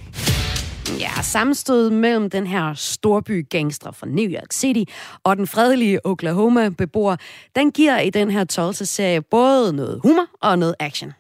[1.00, 4.92] Ja, sammenstød mellem den her storby gangster fra New York City
[5.24, 7.16] og den fredelige Oklahoma-beboer,
[7.56, 11.14] den giver i den her Tulsa-serie både noget humor og noget action.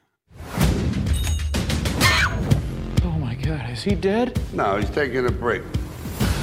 [3.06, 4.28] Oh my god, is he dead?
[4.54, 5.62] No, he's taking a break.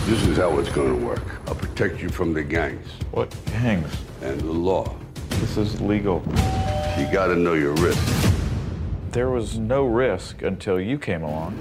[0.07, 1.41] This is how it's going to work.
[1.47, 4.05] I'll protect you from the gangs What gangs?
[4.23, 4.85] And the law.
[5.41, 6.23] This is legal.
[6.99, 7.99] You got to know your risk.
[9.13, 11.55] There was no risk until you came along.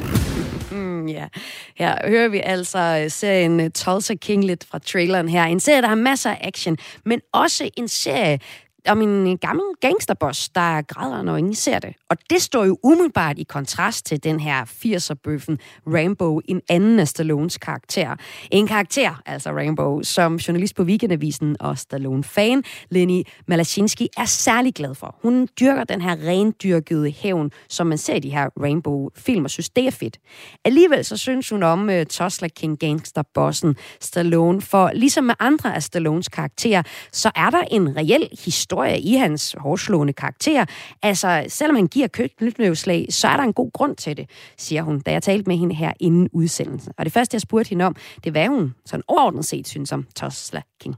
[0.71, 1.27] Mm, ja.
[1.75, 5.43] Her hører vi altså øh, serien øh, Tulsa King lidt fra traileren her.
[5.43, 8.39] En serie, der har masser af action, men også en serie,
[8.87, 11.95] om en øh, gammel gangsterboss, der græder, når ingen ser det.
[12.09, 17.07] Og det står jo umiddelbart i kontrast til den her 80'er-bøffen Rambo, en anden af
[17.07, 18.15] Stallones karakter.
[18.51, 24.95] En karakter, altså Rambo, som journalist på Weekendavisen og Stallone-fan, Lenny Malachinsky, er særlig glad
[24.95, 25.15] for.
[25.21, 29.69] Hun dyrker den her rendyrkede hævn, som man ser i de her Rainbow-film, og synes,
[29.69, 30.17] det er fedt.
[30.65, 35.75] Alligevel så synes hun om øh, uh, Tosla King gangsterbossen Stallone, for ligesom med andre
[35.75, 40.65] af Stallones karakterer, så er der en reel historie i hans hårdslående karakter.
[41.01, 42.07] Altså, selvom han giver
[42.37, 45.57] knytnøvslag, så er der en god grund til det, siger hun, da jeg talte med
[45.57, 46.93] hende her inden udsendelsen.
[46.97, 50.07] Og det første, jeg spurgte hende om, det var hun sådan overordnet set synes om
[50.15, 50.95] Tosla King.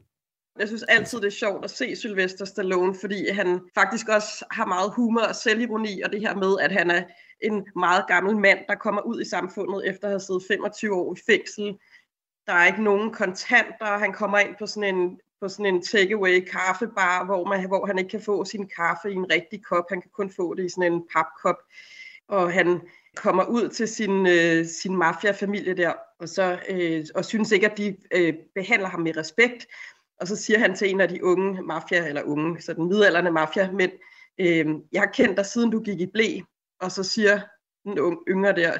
[0.59, 4.65] Jeg synes altid, det er sjovt at se Sylvester Stallone, fordi han faktisk også har
[4.65, 7.03] meget humor og selvironi, og det her med, at han er
[7.41, 11.15] en meget gammel mand, der kommer ud i samfundet efter at have siddet 25 år
[11.15, 11.77] i fængsel.
[12.47, 16.39] Der er ikke nogen kontanter, han kommer ind på sådan en, på sådan en takeaway
[16.39, 20.01] kaffebar, hvor, man, hvor han ikke kan få sin kaffe i en rigtig kop, han
[20.01, 21.55] kan kun få det i sådan en papkop.
[22.27, 22.81] Og han
[23.15, 27.77] kommer ud til sin, øh, sin mafiafamilie der, og, så, øh, og synes ikke, at
[27.77, 29.67] de øh, behandler ham med respekt.
[30.19, 33.31] Og så siger han til en af de unge mafia, eller unge, så den midalderne
[33.31, 33.89] mafia, men
[34.37, 36.39] øh, jeg har kendt dig siden du gik i blæ,
[36.81, 37.41] og så siger
[37.83, 38.77] den unge, yngre der,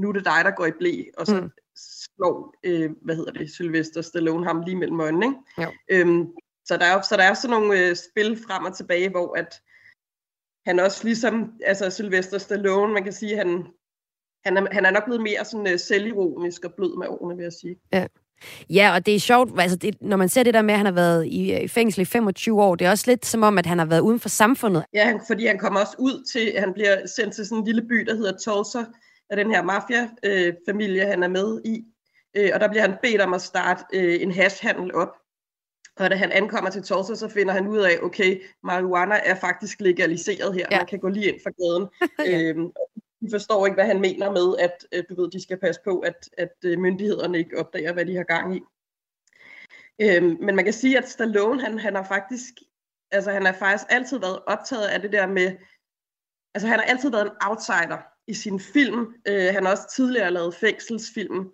[0.00, 3.32] nu er det dig, der går i blæ, og så mm slår, øh, hvad hedder
[3.32, 5.38] det, Sylvester Stallone ham lige mellem øjnene, ikke?
[5.58, 5.72] Jo.
[5.90, 6.26] Øhm,
[6.64, 9.60] så, der er, så der er sådan nogle øh, spil frem og tilbage, hvor at
[10.66, 13.66] han også ligesom, altså Sylvester Stallone, man kan sige, han,
[14.44, 17.42] han, er, han er nok blevet mere sådan øh, selvironisk og blød med årene, vil
[17.42, 17.76] jeg sige.
[17.92, 18.06] Ja.
[18.70, 20.86] Ja, og det er sjovt, altså det, når man ser det der med, at han
[20.86, 23.66] har været i, i fængsel i 25 år, det er også lidt som om, at
[23.66, 24.84] han har været uden for samfundet.
[24.94, 27.82] Ja, han, fordi han kommer også ud til, han bliver sendt til sådan en lille
[27.82, 28.84] by, der hedder Tulsa,
[29.30, 31.84] af den her mafia-familie, øh, han er med i.
[32.34, 35.16] Øh, og der bliver han bedt om at starte øh, en hashhandel op.
[35.96, 39.80] Og da han ankommer til Tulsa, så finder han ud af, okay, marijuana er faktisk
[39.80, 40.66] legaliseret her.
[40.70, 40.78] Ja.
[40.78, 41.88] Man kan gå lige ind for gaden.
[42.32, 42.50] ja.
[42.50, 42.72] øhm,
[43.20, 45.98] de forstår ikke, hvad han mener med, at, at du ved, de skal passe på,
[45.98, 48.60] at, at øh, myndighederne ikke opdager, hvad de har gang i.
[50.00, 52.54] Øhm, men man kan sige, at Stallone, han, han har faktisk,
[53.10, 55.56] altså han har faktisk altid været optaget af det der med,
[56.54, 59.14] altså han har altid været en outsider i sin film.
[59.28, 61.50] Øh, han har også tidligere lavet fængselsfilm.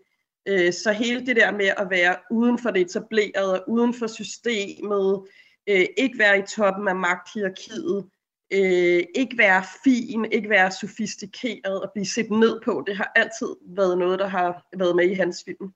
[0.48, 5.22] Øh, så hele det der med at være uden for det etablerede, uden for systemet,
[5.68, 8.04] øh, ikke være i toppen af magthierarkiet,
[8.52, 13.56] øh, ikke være fin, ikke være sofistikeret og blive set ned på, det har altid
[13.76, 15.72] været noget, der har været med i hans film.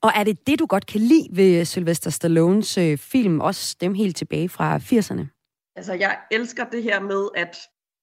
[0.00, 3.94] Og er det det, du godt kan lide ved Sylvester Stallones øh, film, også dem
[3.94, 5.26] helt tilbage fra 80'erne?
[5.76, 7.56] Altså, jeg elsker det her med, at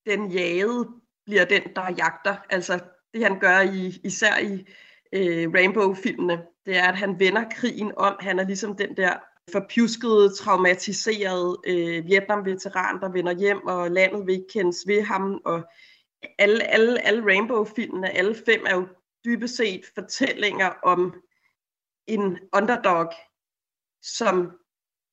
[0.06, 0.88] den jagede
[1.26, 2.36] bliver den, der jagter.
[2.50, 2.80] Altså,
[3.14, 4.64] det han gør i, især i
[5.12, 8.16] øh, Rainbow-filmene, det er, at han vender krigen om.
[8.20, 9.14] Han er ligesom den der
[9.52, 15.40] forpjuskede, traumatiserede øh, Vietnam-veteran, der vender hjem, og landet vil ikke kendes ved ham.
[15.44, 15.62] Og
[16.38, 18.88] alle, alle, alle Rainbow-filmene, alle fem, er jo
[19.24, 21.22] dybest set fortællinger om
[22.06, 23.12] en underdog,
[24.02, 24.52] som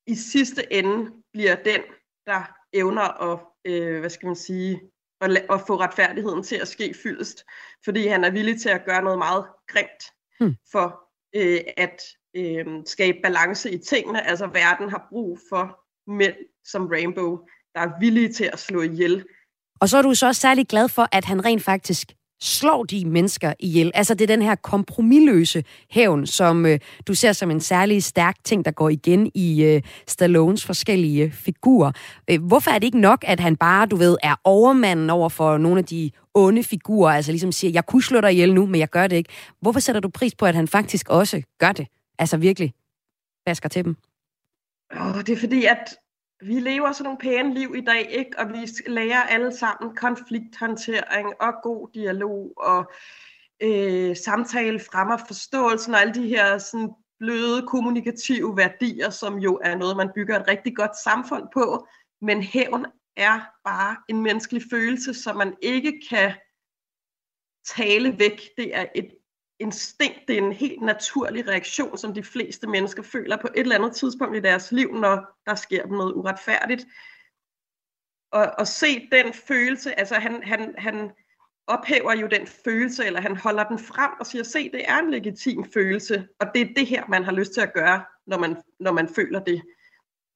[0.06, 1.80] i sidste ende bliver den,
[2.26, 4.80] der evner at, øh, hvad skal man sige,
[5.20, 7.44] at, at få retfærdigheden til at ske fyldest,
[7.84, 10.04] fordi han er villig til at gøre noget meget grimt
[10.40, 10.56] hmm.
[10.72, 11.00] for
[11.36, 12.02] øh, at
[12.36, 14.26] øh, skabe balance i tingene.
[14.26, 15.78] Altså verden har brug for
[16.10, 17.38] mænd som Rainbow,
[17.74, 19.24] der er villige til at slå ihjel.
[19.80, 23.04] Og så er du så også særlig glad for, at han rent faktisk slår de
[23.04, 23.90] mennesker ihjel.
[23.94, 28.36] Altså det er den her kompromilløse hævn, som øh, du ser som en særlig stærk
[28.44, 31.92] ting, der går igen i øh, Stallones forskellige figurer.
[32.30, 35.58] Øh, hvorfor er det ikke nok, at han bare, du ved, er overmanden over for
[35.58, 38.80] nogle af de onde figurer, altså ligesom siger, jeg kunne slå dig ihjel nu, men
[38.80, 39.30] jeg gør det ikke.
[39.60, 41.86] Hvorfor sætter du pris på, at han faktisk også gør det?
[42.18, 42.72] Altså virkelig
[43.46, 43.96] basker til dem?
[45.00, 45.96] Oh, det er fordi, at
[46.40, 48.38] vi lever sådan nogle pæne liv i dag, ikke?
[48.38, 52.92] og vi lærer alle sammen konflikthåndtering og god dialog og
[53.62, 59.76] øh, samtale fremmer forståelsen og alle de her sådan, bløde kommunikative værdier, som jo er
[59.76, 61.86] noget, man bygger et rigtig godt samfund på.
[62.20, 66.32] Men hævn er bare en menneskelig følelse, som man ikke kan
[67.76, 68.40] tale væk.
[68.56, 69.17] Det er et
[69.60, 73.74] instinkt, det er en helt naturlig reaktion, som de fleste mennesker føler på et eller
[73.74, 76.86] andet tidspunkt i deres liv, når der sker noget uretfærdigt.
[78.32, 81.10] Og, og se den følelse, altså han, han, han
[81.66, 85.10] ophæver jo den følelse, eller han holder den frem og siger, se, det er en
[85.10, 88.56] legitim følelse, og det er det her, man har lyst til at gøre, når man,
[88.80, 89.62] når man føler det.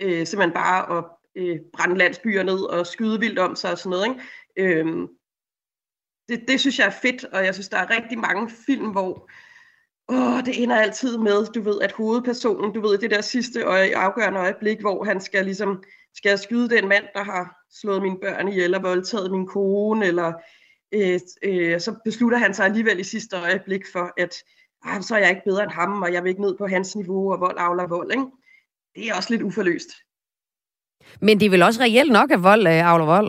[0.00, 1.04] Øh, simpelthen bare at
[1.34, 4.06] øh, brænde landsbyer ned og skyde vildt om sig og sådan noget.
[4.56, 4.80] Ikke?
[4.80, 5.08] Øh,
[6.32, 9.30] det, det synes jeg er fedt, og jeg synes, der er rigtig mange film, hvor
[10.08, 13.96] åh, det ender altid med, du ved, at hovedpersonen, du ved, det der sidste øje,
[13.96, 15.82] afgørende øjeblik, hvor han skal ligesom,
[16.14, 20.06] skal jeg skyde den mand, der har slået mine børn ihjel, eller voldtaget min kone,
[20.06, 20.32] eller
[20.94, 24.34] øh, øh, så beslutter han sig alligevel i sidste øjeblik for, at
[24.84, 26.96] ah, så er jeg ikke bedre end ham, og jeg vil ikke ned på hans
[26.96, 28.24] niveau, og vold afler vold, ikke?
[28.94, 29.88] Det er også lidt uforløst.
[31.20, 33.28] Men det er vel også reelt nok, at vold øh, avler vold?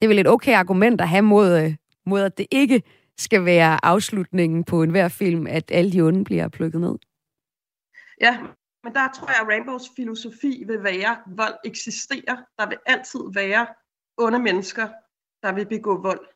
[0.00, 1.74] Det er vel et okay argument at have mod, øh,
[2.06, 2.82] mod at det ikke
[3.18, 6.96] skal være afslutningen på enhver film, at alle de onde bliver plukket ned.
[8.20, 8.38] Ja,
[8.84, 12.36] men der tror jeg, at Rainbows filosofi vil være, at vold eksisterer.
[12.58, 13.66] Der vil altid være
[14.16, 14.88] onde mennesker,
[15.42, 16.26] der vil begå vold.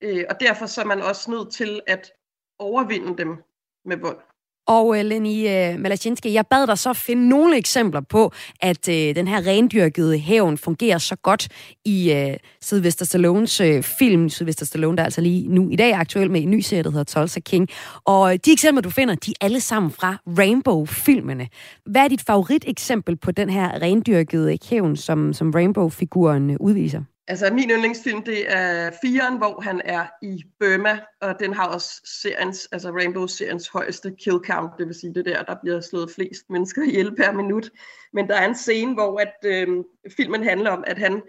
[0.00, 2.12] Øh, og derfor så er man også nødt til at
[2.58, 3.42] overvinde dem
[3.84, 4.20] med vold.
[4.66, 9.14] Og øh, Lenny øh, Malachinsky, jeg bad dig så finde nogle eksempler på, at øh,
[9.14, 11.48] den her rendyrkede hævn fungerer så godt
[11.84, 14.28] i øh, Sylvester Stallones øh, film.
[14.28, 16.82] Sylvester Stallone, der er altså lige nu i dag er aktuel med en ny serie,
[16.82, 17.68] der hedder Tulsa King.
[18.04, 21.48] Og øh, de eksempler, du finder, de er alle sammen fra Rainbow-filmene.
[21.86, 27.00] Hvad er dit favorit eksempel på den her rendyrkede hævn, som, som Rainbow-figuren øh, udviser?
[27.28, 32.00] Altså, min yndlingsfilm, det er Firen, hvor han er i Burma, og den har også
[32.22, 36.50] seriens, altså Rainbow-seriens højeste kill count, det vil sige det der, der bliver slået flest
[36.50, 37.70] mennesker ihjel per minut.
[38.12, 39.68] Men der er en scene, hvor at, øh,
[40.16, 41.22] filmen handler om, at han,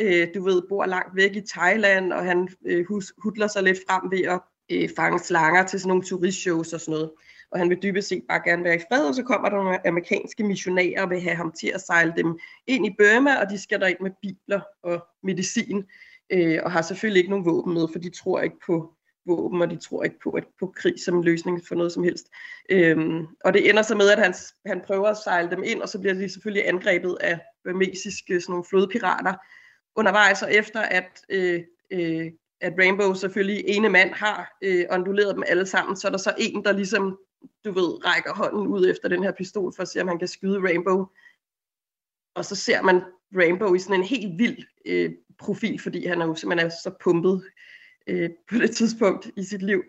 [0.00, 2.86] øh, du ved, bor langt væk i Thailand, og han øh,
[3.18, 4.40] hudler sig lidt frem ved at
[4.72, 7.10] øh, fange slanger til sådan nogle turistshows og sådan noget
[7.52, 9.86] og han vil dybest set bare gerne være i fred, og så kommer der nogle
[9.86, 13.58] amerikanske missionærer og vil have ham til at sejle dem ind i Burma, og de
[13.58, 15.84] skal ind med biler og medicin,
[16.32, 18.92] øh, og har selvfølgelig ikke nogen våben med, for de tror ikke på
[19.26, 22.26] våben, og de tror ikke på, at, på krig som løsning for noget som helst.
[22.70, 24.34] Øhm, og det ender så med, at han,
[24.66, 28.52] han prøver at sejle dem ind, og så bliver de selvfølgelig angrebet af burmesiske sådan
[28.52, 29.34] nogle flodpirater
[29.96, 32.26] undervejs, og efter at, øh, øh,
[32.60, 36.34] at Rainbow selvfølgelig ene mand har øh, onduleret dem alle sammen, så er der så
[36.38, 37.18] en, der ligesom
[37.64, 40.28] du ved, rækker hånden ud efter den her pistol, for at se, om han kan
[40.28, 41.06] skyde Rainbow.
[42.34, 43.02] Og så ser man
[43.36, 46.90] Rainbow i sådan en helt vild øh, profil, fordi han er jo simpelthen er så
[47.00, 47.44] pumpet
[48.06, 49.82] øh, på det tidspunkt i sit liv.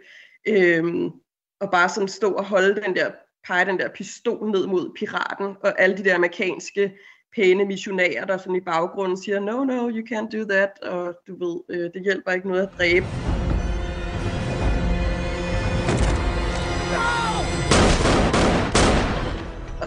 [0.48, 1.12] Øh,
[1.60, 3.12] og bare sådan stå og holde den der,
[3.48, 6.98] pege den der pistol ned mod piraten, og alle de der amerikanske
[7.36, 11.46] pæne missionærer, der sådan i baggrunden siger, no, no, you can't do that, og du
[11.46, 13.37] ved, øh, det hjælper ikke noget at dræbe.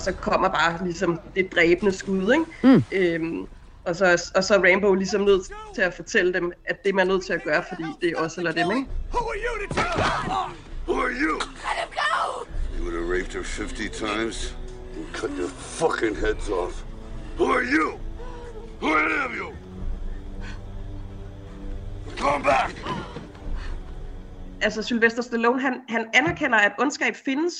[0.00, 2.44] Og så kommer bare ligesom det dræbende skud, ikke?
[2.62, 2.84] Mm.
[2.92, 3.46] Øhm,
[3.84, 5.42] og, så, og så er Rainbow ligesom nødt
[5.74, 8.16] til at fortælle dem, at det man er nødt til at gøre, fordi det er
[8.16, 8.86] også eller dem, ikke?
[9.12, 10.02] Who are you to tell
[10.88, 11.34] Who are you?
[11.38, 12.46] Let him go!
[12.76, 14.56] You would have raped her 50 times
[14.96, 16.84] and cut your fucking heads off.
[17.38, 17.98] Who are you?
[18.80, 19.48] Who are any of you?
[22.16, 22.74] Come back!
[24.62, 27.54] Altså, Sylvester Stallone, han, han anerkender, at ondskab findes,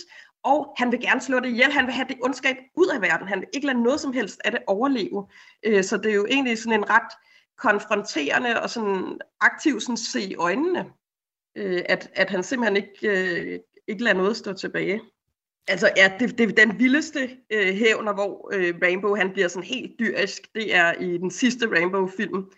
[0.45, 1.73] og han vil gerne slå det ihjel.
[1.73, 3.29] Han vil have det ondskab ud af verden.
[3.29, 5.27] Han vil ikke lade noget som helst af det overleve.
[5.63, 7.13] Øh, så det er jo egentlig sådan en ret
[7.59, 10.87] konfronterende og sådan aktiv sådan se i øjnene,
[11.57, 15.01] øh, at, at han simpelthen ikke, øh, ikke lader noget stå tilbage.
[15.69, 19.69] Altså, ja, det, det er den vildeste øh, hævner, hvor øh, Rainbow han bliver sådan
[19.69, 20.55] helt dyrisk.
[20.55, 22.51] Det er i den sidste Rainbow-film,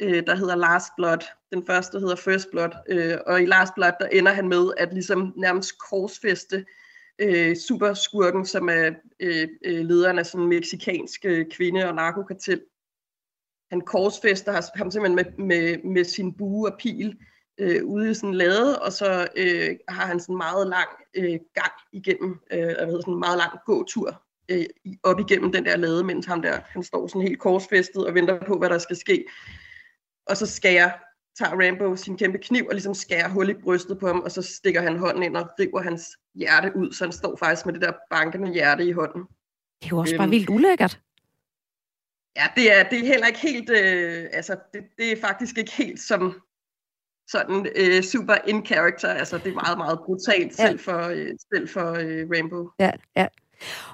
[0.00, 1.26] øh, der hedder Last Blood.
[1.52, 2.70] Den første hedder First Blood.
[2.88, 6.64] Øh, og i Last Blood, der ender han med at ligesom nærmest korsfeste
[7.18, 12.62] øh, superskurken, som er øh, øh, lederen af sådan en meksikansk øh, kvinde- og narkokartel.
[13.70, 17.18] Han korsfester ham simpelthen med, med, med sin bue og pil
[17.58, 20.88] øh, ude i sådan en lade, og så øh, har han sådan en meget lang
[21.14, 24.64] øh, gang igennem, øh, hvad hedder sådan en meget lang gåtur øh,
[25.02, 28.46] op igennem den der lade, mens ham der, han står sådan helt korsfæstet og venter
[28.46, 29.24] på, hvad der skal ske.
[30.26, 30.90] Og så skærer
[31.38, 34.42] tager Rambo sin kæmpe kniv og ligesom skærer hul i brystet på ham, og så
[34.42, 36.02] stikker han hånden ind og river hans
[36.34, 39.22] hjerte ud, så han står faktisk med det der bankende hjerte i hånden.
[39.80, 41.00] Det er jo også øhm, bare vildt ulækkert.
[42.36, 45.72] Ja, det er, det er heller ikke helt, øh, altså det, det er faktisk ikke
[45.72, 46.42] helt som
[47.28, 50.66] sådan øh, super in character, altså det er meget, meget brutalt, ja.
[50.66, 52.70] selv for, øh, selv for øh, Rainbow.
[52.78, 53.26] Ja, ja.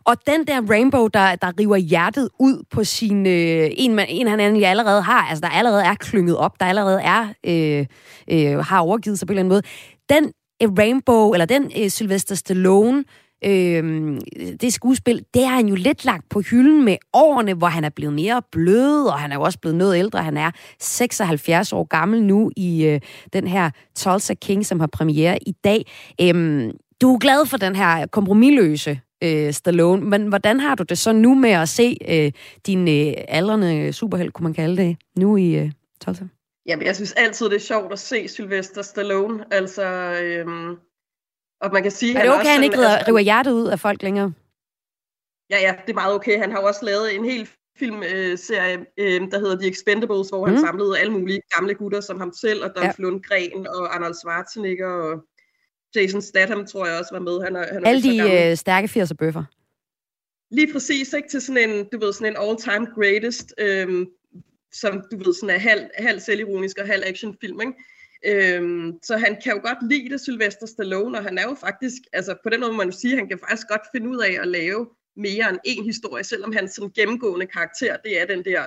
[0.04, 3.26] Og den der rainbow, der, der river hjertet ud på sin...
[3.26, 7.02] Øh, en, en, han egentlig allerede har, altså der allerede er klynget op, der allerede
[7.02, 7.86] er, øh,
[8.30, 9.62] øh, har overgivet sig på en eller anden måde.
[10.08, 13.04] Den øh, rainbow, eller den øh, Sylvester Stallone,
[13.44, 14.18] øh,
[14.60, 17.88] det skuespil, det har han jo lidt lagt på hylden med årene, hvor han er
[17.88, 20.22] blevet mere blød, og han er jo også blevet noget ældre.
[20.22, 23.00] Han er 76 år gammel nu i øh,
[23.32, 25.86] den her Tulsa King, som har premiere i dag.
[26.20, 26.70] Øh,
[27.00, 30.04] du er glad for den her kompromilløse øh, Stallone.
[30.04, 32.32] Men hvordan har du det så nu med at se øh,
[32.66, 36.24] din øh, aldrende superheld, kunne man kalde det, nu i øh, Tulsa?
[36.66, 39.44] Jamen, jeg synes altid, det er sjovt at se Sylvester Stallone.
[39.50, 39.84] Altså,
[40.22, 40.76] øhm,
[41.60, 42.18] og man kan sige...
[42.18, 44.32] Er det okay, han, han ikke river, altså, river hjertet ud af folk længere?
[45.50, 46.38] Ja, ja, det er meget okay.
[46.38, 50.46] Han har jo også lavet en helt filmserie, øh, øh, der hedder The Expendables, hvor
[50.46, 50.52] mm.
[50.52, 53.02] han samlede alle mulige gamle gutter som ham selv, og Dolph ja.
[53.02, 55.24] Lundgren og Arnold Schwarzenegger og
[55.96, 57.40] Jason Statham tror jeg også var med.
[57.44, 59.44] Han er, han er Alle de øh, stærke 80'er bøffer.
[60.50, 61.28] Lige præcis, ikke?
[61.28, 64.06] Til sådan en, du ved, sådan en all-time greatest, øhm,
[64.72, 67.74] som du ved, sådan er halv, halv selvironisk og halv actionfilm, ikke?
[68.26, 72.02] Øhm, så han kan jo godt lide det, Sylvester Stallone, og han er jo faktisk,
[72.12, 74.38] altså på den måde må man jo sige, han kan faktisk godt finde ud af
[74.42, 78.62] at lave mere end en historie, selvom hans sådan gennemgående karakter, det er den der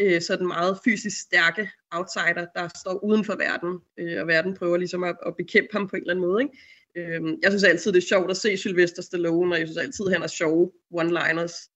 [0.00, 4.76] øh, sådan meget fysisk stærke outsider, der står uden for verden, øh, og verden prøver
[4.76, 6.42] ligesom at, at bekæmpe ham på en eller anden måde.
[6.42, 6.54] Ikke?
[6.96, 10.04] Øh, jeg synes altid, det er sjovt at se Sylvester Stallone, og jeg synes altid,
[10.12, 11.72] han har sjove one-liners.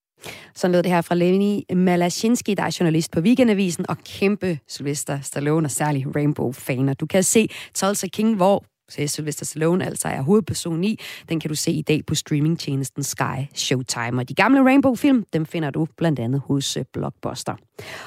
[0.55, 5.21] Sådan lød det her fra Lenny Malasinski, der er journalist på Weekendavisen og kæmpe Sylvester
[5.21, 6.95] Stallone og særlig Rainbow-faner.
[6.95, 10.99] Du kan se Tulsa King, hvor Sylvester Stallone altså er hovedperson i.
[11.29, 14.21] Den kan du se i dag på streamingtjenesten Sky Showtime.
[14.21, 17.55] Og de gamle Rainbow-film, dem finder du blandt andet hos øh, Blockbuster.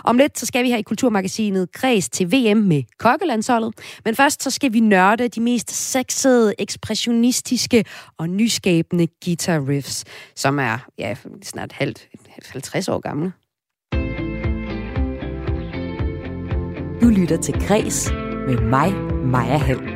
[0.04, 3.74] Om lidt, så skal vi her i Kulturmagasinet Kreds til VM med kokkelandsholdet.
[4.06, 7.86] Men først, så skal vi nørde de mest sexede, ekspressionistiske
[8.18, 10.06] og nyskabende guitar riffs,
[10.36, 13.32] som er ja, snart halvt, 50 år gamle.
[17.02, 18.12] Du lytter til Græs
[18.48, 18.94] med mig,
[19.26, 19.93] Maja Helm.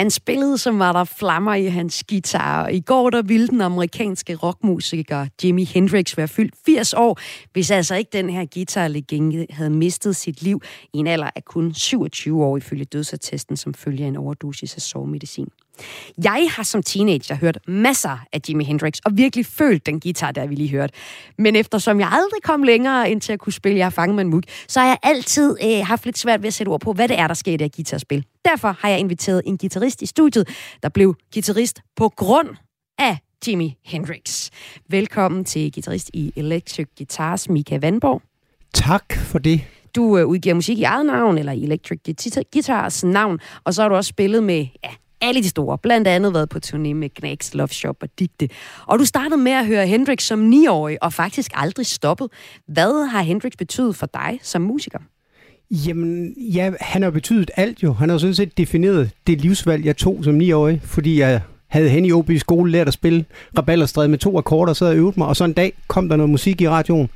[0.00, 2.64] Han spillede, som var der flammer i hans guitar.
[2.64, 7.18] og I går der ville den amerikanske rockmusiker Jimi Hendrix være fyldt 80 år,
[7.52, 10.62] hvis altså ikke den her guitarlegende havde mistet sit liv
[10.94, 15.48] i en alder af kun 27 år ifølge dødsattesten, som følger en overdosis af sovemedicin.
[16.24, 20.46] Jeg har som teenager hørt masser af Jimi Hendrix, og virkelig følt den guitar, der
[20.46, 20.90] vi lige hørt.
[21.38, 24.24] Men eftersom jeg aldrig kom længere ind til at kunne spille Jeg har fanget med
[24.24, 26.92] en mug, så har jeg altid øh, haft lidt svært ved at sætte ord på,
[26.92, 28.24] hvad det er, der sker i det her guitarspil.
[28.44, 30.48] Derfor har jeg inviteret en guitarist i studiet,
[30.82, 32.48] der blev guitarist på grund
[32.98, 34.50] af Jimi Hendrix.
[34.88, 38.22] Velkommen til guitarist i Electric Guitars, Mika Vandborg.
[38.74, 39.60] Tak for det.
[39.96, 42.00] Du øh, udgiver musik i eget navn, eller i Electric
[42.52, 45.78] Guitars navn, og så har du også spillet med ja, alle de store.
[45.78, 48.48] Blandt andet været på turné med Knacks, Love Shop og Digte.
[48.86, 52.28] Og du startede med at høre Hendrix som 9-årig, og faktisk aldrig stoppet.
[52.66, 54.98] Hvad har Hendrix betydet for dig som musiker?
[55.70, 57.92] Jamen, ja, han har betydet alt jo.
[57.92, 62.04] Han har sådan set defineret det livsvalg, jeg tog som 9-årig, fordi jeg havde hen
[62.04, 63.24] i OB skole lært at spille
[63.58, 66.16] rabalderstræde med to akkorder, så havde jeg øvet mig, og så en dag kom der
[66.16, 67.10] noget musik i radioen,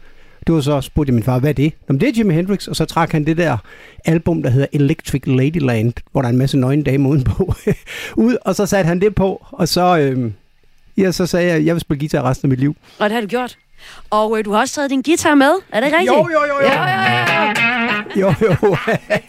[0.47, 1.73] det var så, spurgte jeg min far, hvad er det?
[1.89, 3.57] Jamen, det er Jimi Hendrix, og så trak han det der
[4.05, 7.55] album, der hedder Electric Ladyland, hvor der er en masse nøgne dame udenpå,
[8.17, 10.31] ud, og så satte han det på, og så, øh,
[10.97, 12.77] ja, så sagde jeg, jeg vil spille guitar resten af mit liv.
[12.99, 13.59] Og det har du gjort?
[14.11, 16.07] Og øh, du har også taget din guitar med, er det rigtigt?
[16.07, 16.67] Jo, jo, jo, jo.
[16.67, 17.34] Ja, ja, ja.
[18.17, 18.77] Jo, jo.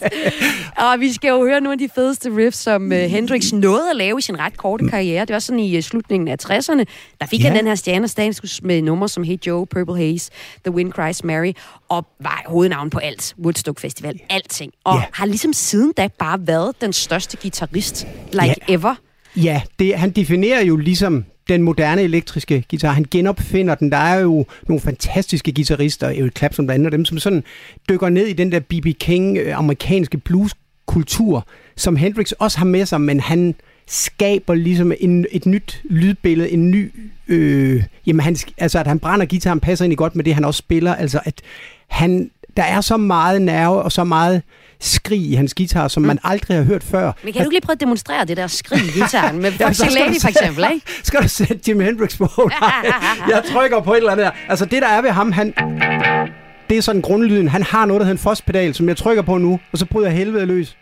[0.86, 3.96] og vi skal jo høre nogle af de fedeste riffs, som uh, Hendrix nåede at
[3.96, 5.26] lave i sin ret korte karriere.
[5.26, 6.84] Det var sådan i uh, slutningen af 60'erne.
[7.22, 7.48] Der fik ja.
[7.48, 10.32] han den her stjernestatus med numre som Hey Joe, Purple Haze,
[10.66, 11.54] The Wind Cries Mary,
[11.90, 13.36] og var hovednavn på alt.
[13.44, 14.72] Woodstock Festival, alting.
[14.84, 15.04] Og ja.
[15.14, 18.74] har ligesom siden da bare været den største guitarist, like ja.
[18.74, 18.96] ever.
[19.36, 22.92] Ja, det, han definerer jo ligesom den moderne elektriske guitar.
[22.92, 23.92] Han genopfinder den.
[23.92, 27.44] Der er jo nogle fantastiske guitarister, Eric Clapton blandt andet, dem som sådan
[27.90, 28.86] dykker ned i den der B.B.
[29.00, 33.56] King øh, amerikanske blueskultur, som Hendrix også har med sig, men han
[33.88, 36.92] skaber ligesom en, et nyt lydbillede, en ny...
[37.28, 40.58] Øh, jamen, han, altså, at han brænder guitaren passer egentlig godt med det, han også
[40.58, 40.96] spiller.
[40.96, 41.42] Altså, at
[41.88, 44.42] han, der er så meget nerve og så meget
[44.80, 46.08] skrig i hans guitar, som mm.
[46.08, 47.12] man aldrig har hørt før.
[47.24, 50.06] Men kan du lige prøve at demonstrere det der skrig i gitaren med Foxy ja,
[50.06, 50.86] Lady for eksempel, ikke?
[51.04, 52.50] Skal du sætte Jimi Hendrix på?
[53.34, 54.32] jeg trykker på et eller andet der.
[54.50, 55.54] Altså det der er ved ham, han...
[56.70, 57.48] Det er sådan grundlyden.
[57.48, 60.08] Han har noget, der hedder en fospedal, som jeg trykker på nu, og så bryder
[60.08, 60.78] jeg helvede løs.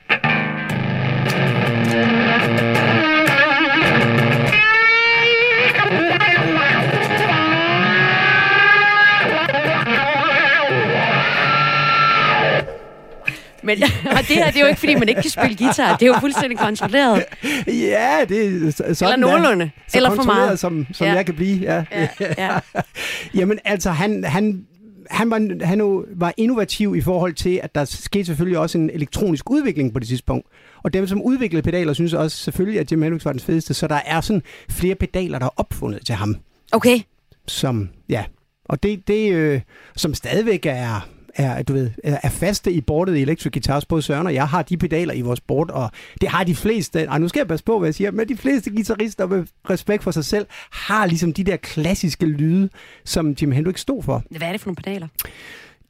[13.64, 13.84] Men,
[14.18, 15.97] og det her, det er jo ikke, fordi man ikke kan spille guitar.
[15.97, 17.24] Det er jo fuldstændig kontrolleret.
[17.68, 19.72] Ja, det er sådan Eller nogenlunde.
[19.88, 20.59] Så Eller for meget.
[20.59, 21.14] som, som ja.
[21.14, 21.59] jeg kan blive.
[21.61, 21.86] Ja.
[21.91, 22.07] Ja,
[22.38, 22.59] ja.
[23.39, 24.66] Jamen, altså, han, han,
[25.09, 29.49] han, var, han var innovativ i forhold til, at der skete selvfølgelig også en elektronisk
[29.49, 30.47] udvikling på det tidspunkt.
[30.84, 33.74] Og dem, som udviklede pedaler, synes også selvfølgelig, at Jim Hendrix var den fedeste.
[33.74, 36.36] Så der er sådan flere pedaler, der er opfundet til ham.
[36.72, 36.99] Okay.
[37.47, 38.24] Som, ja.
[38.66, 39.61] Og det, det øh,
[39.95, 43.86] som stadigvæk er er, du ved, er faste i bordet i Electric Guitars.
[43.86, 47.09] Både Søren og jeg har de pedaler i vores bord, og det har de fleste,
[47.09, 50.03] og nu skal jeg passe på, hvad jeg siger, men de fleste guitarister med respekt
[50.03, 52.69] for sig selv, har ligesom de der klassiske lyde,
[53.05, 54.23] som Jim Hendrix stod for.
[54.29, 55.07] Hvad er det for nogle pedaler?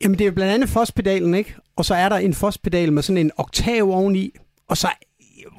[0.03, 1.55] Jamen, det er blandt andet Foss-pedalen, ikke?
[1.75, 4.31] Og så er der en Foss-pedal med sådan en oktav oveni,
[4.69, 4.87] og så...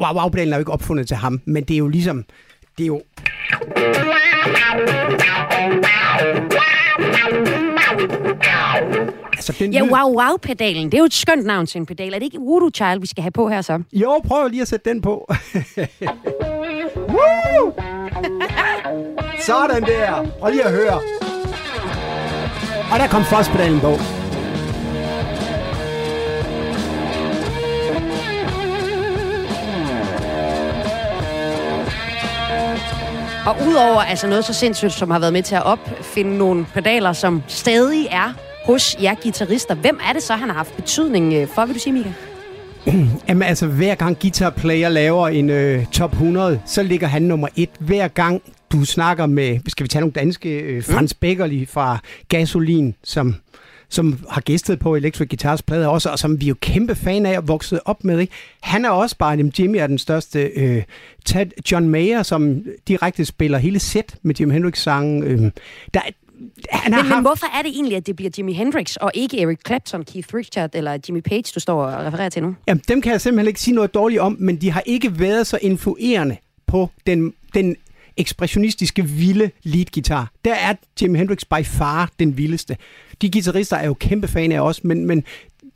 [0.00, 2.24] Wow, wow-pedalen er jo ikke opfundet til ham, men det er jo ligesom...
[2.78, 3.02] Det er jo...
[9.32, 10.84] Altså, den ja, wow, wow-pedalen.
[10.84, 12.14] Det er jo et skønt navn til en pedal.
[12.14, 13.82] Er det ikke Voodoo Child, vi skal have på her så?
[13.92, 15.32] Jo, prøv lige at sætte den på.
[19.46, 20.26] Sådan der.
[20.40, 21.00] Prøv lige at høre.
[22.92, 24.23] Og der kom Foss-pedalen på.
[33.46, 37.12] Og udover altså noget så sindssygt, som har været med til at opfinde nogle pedaler,
[37.12, 38.34] som stadig er
[38.66, 41.80] hos jer guitarister, hvem er det så, han har haft betydning øh, for, vil du
[41.80, 42.12] sige, Mika?
[43.28, 47.48] Jamen altså, hver gang Guitar Player laver en øh, top 100, så ligger han nummer
[47.56, 47.70] et.
[47.78, 48.42] Hver gang
[48.72, 53.34] du snakker med, skal vi tage nogle danske, øh, Frans Beckerli fra Gasolin, som
[53.94, 57.26] som har gæstet på Electric Guitars plade også, og som vi er jo kæmpe fan
[57.26, 58.20] af og vokset op med.
[58.20, 58.32] Ikke?
[58.60, 60.40] Han er også bare, jamen Jimmy er den største.
[60.42, 60.82] Øh,
[61.24, 65.22] Ted John Mayer, som direkte spiller hele sæt med Jimi Hendrix-sangen.
[65.22, 65.50] Øh,
[65.94, 66.00] der,
[66.70, 69.40] han Men, men haft- hvorfor er det egentlig, at det bliver Jimi Hendrix, og ikke
[69.42, 72.54] Eric Clapton, Keith Richards eller Jimmy Page, du står og refererer til nu?
[72.68, 75.46] Jamen, dem kan jeg simpelthen ikke sige noget dårligt om, men de har ikke været
[75.46, 76.36] så influerende
[76.66, 77.76] på den, den
[78.16, 80.30] ekspressionistiske, vilde leadgitar.
[80.44, 82.76] Der er Jimi Hendrix by far den vildeste.
[83.22, 85.24] De guitarister er jo kæmpe fan af os, men, men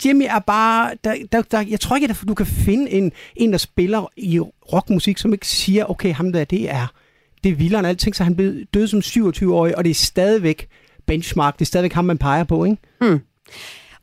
[0.05, 0.91] Jimmy er bare...
[1.05, 4.41] Der, der, der, jeg tror ikke, at du kan finde en, en, der spiller i
[4.72, 6.86] rockmusik, som ikke siger, okay, ham der, det er,
[7.45, 10.68] det er vildere end alting, så han blev død som 27-årig, og det er stadigvæk
[11.07, 11.55] benchmark.
[11.55, 12.76] Det er stadigvæk ham, man peger på, ikke?
[13.01, 13.20] Hmm.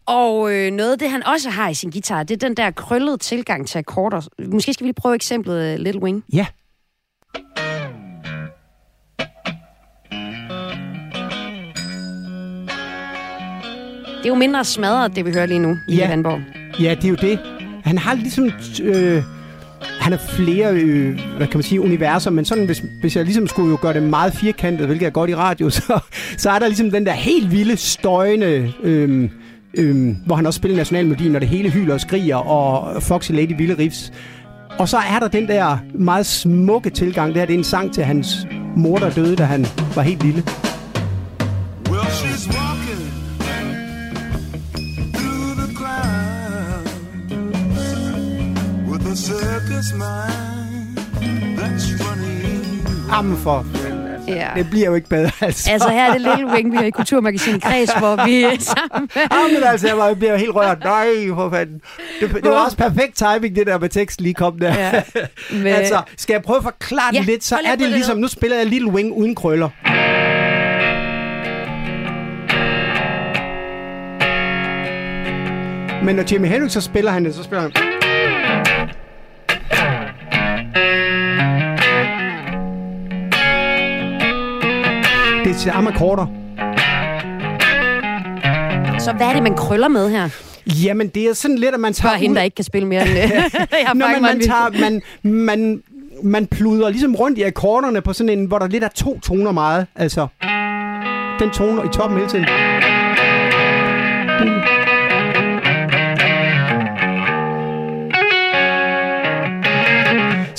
[0.05, 2.71] Og øh, noget af det, han også har i sin guitar, det er den der
[2.71, 4.27] krøllede tilgang til akkorder.
[4.51, 6.23] Måske skal vi lige prøve eksemplet uh, Little Wing.
[6.33, 6.45] Ja.
[14.25, 16.07] Det er jo mindre smadret, det vi hører lige nu i Ja.
[16.07, 16.39] Vandborg.
[16.79, 17.39] Ja, det er jo det.
[17.83, 18.51] Han har ligesom...
[18.83, 19.23] Øh,
[19.99, 23.47] han har flere, øh, hvad kan man sige, universer, men sådan, hvis, hvis jeg ligesom
[23.47, 25.99] skulle jo gøre det meget firkantet, hvilket er godt i radio, så,
[26.37, 29.29] så er der ligesom den der helt vilde, støjende, øh,
[29.73, 33.57] øh, hvor han også spiller nationalmelodien, når det hele hyler og skriger, og Foxy Lady
[33.57, 34.13] vilde riffs.
[34.79, 37.93] Og så er der den der meget smukke tilgang, det her det er en sang
[37.93, 39.65] til hans mor, der døde, da han
[39.95, 40.43] var helt lille.
[41.89, 42.54] Well, she's
[53.11, 53.65] Jamen for
[54.27, 54.47] Ja.
[54.55, 55.71] Det bliver jo ikke bedre, altså.
[55.71, 59.09] Altså her er det Little Wing, vi har i Kulturmagasinet Kreds, hvor vi er sammen
[59.15, 59.23] med...
[59.31, 60.83] Ja, men altså, jeg, var, jeg bliver helt rørt.
[60.83, 61.81] Nej, for fanden.
[62.21, 64.73] Det, det var også perfekt timing, det der med tekst lige kom der.
[64.73, 65.01] Ja.
[65.53, 68.27] Men- altså, skal jeg prøve at forklare Ja, det lidt, så er det ligesom, nu
[68.27, 69.69] spiller jeg Little Wing uden krøller.
[76.05, 77.71] Men når Jimi Hendrix så spiller han det, så spiller han...
[85.43, 86.25] Det er samme akkorder.
[88.99, 90.29] Så hvad er det, man krøller med her?
[90.85, 92.11] Jamen, det er sådan lidt, at man tager...
[92.11, 93.11] Spørg hende, der ikke kan spille mere end...
[93.99, 95.83] Nå, men man, tager, man, man,
[96.23, 99.51] man pluder ligesom rundt i akkorderne på sådan en, hvor der lidt er to toner
[99.51, 99.87] meget.
[99.95, 100.27] Altså,
[101.39, 102.45] den tone i toppen hele tiden.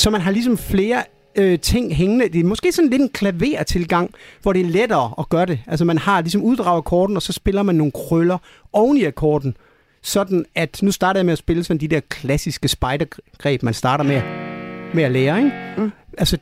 [0.06, 1.02] Så man har ligesom flere
[1.36, 2.28] øh, ting hængende.
[2.28, 4.10] Det er måske sådan lidt en klavertilgang,
[4.42, 5.58] hvor det er lettere at gøre det.
[5.66, 8.38] Altså man har ligesom uddraget akkorden, og så spiller man nogle krøller
[8.72, 9.56] oven i akkorden.
[10.02, 14.04] Sådan at, nu starter jeg med at spille sådan de der klassiske spidergreb, man starter
[14.04, 14.22] med,
[14.94, 15.52] med at lære, ikke?
[15.78, 15.92] Mm.
[16.18, 16.38] Altså,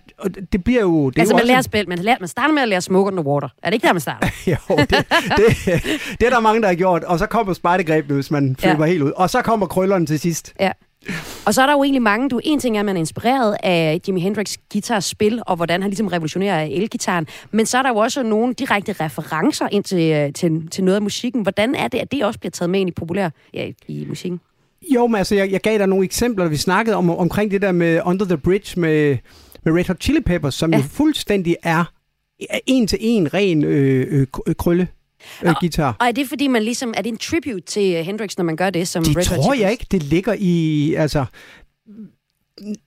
[0.52, 1.10] det bliver jo...
[1.10, 3.16] Det altså, jo man, lærer spille, man, lærer, man starter med at lære Smoke on
[3.16, 3.48] the Water.
[3.62, 4.28] Er det ikke der, man starter?
[4.70, 5.82] jo, det, det,
[6.20, 7.04] det er der mange, der har gjort.
[7.04, 8.68] Og så kommer spidergrebene, hvis man Ja.
[8.68, 9.10] flipper helt ud.
[9.10, 10.52] Og så kommer krøllerne til sidst.
[10.60, 10.72] Ja.
[11.46, 13.56] Og så er der jo egentlig mange, du, en ting er, at man er inspireret
[13.62, 17.90] af Jimi Hendrix guitars spil, og hvordan han ligesom revolutionerer elgitaren, men så er der
[17.90, 21.42] jo også nogle direkte referencer ind til, øh, til, til noget af musikken.
[21.42, 24.40] Hvordan er det, at det også bliver taget med ind i populær ja, i musikken?
[24.94, 27.72] Jo, men altså, jeg, jeg gav dig nogle eksempler, vi snakkede om, omkring det der
[27.72, 29.16] med Under the Bridge med,
[29.64, 30.76] med Red Hot Chili Peppers, som ja.
[30.76, 31.84] jo fuldstændig er
[32.66, 34.88] en til en ren øh, øh, krølle
[35.42, 35.96] øh, guitar.
[36.00, 38.56] Og er det fordi, man ligesom, er det en tribute til øh, Hendrix, når man
[38.56, 41.24] gør det som Det Red tror jeg ikke, det ligger i, altså...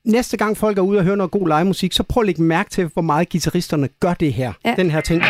[0.06, 2.70] Næste gang folk er ude og høre noget god livemusik, så prøv at lægge mærke
[2.70, 4.54] til, hvor meget guitaristerne gør det her.
[4.66, 4.76] Ja.
[4.78, 5.22] Den her ting.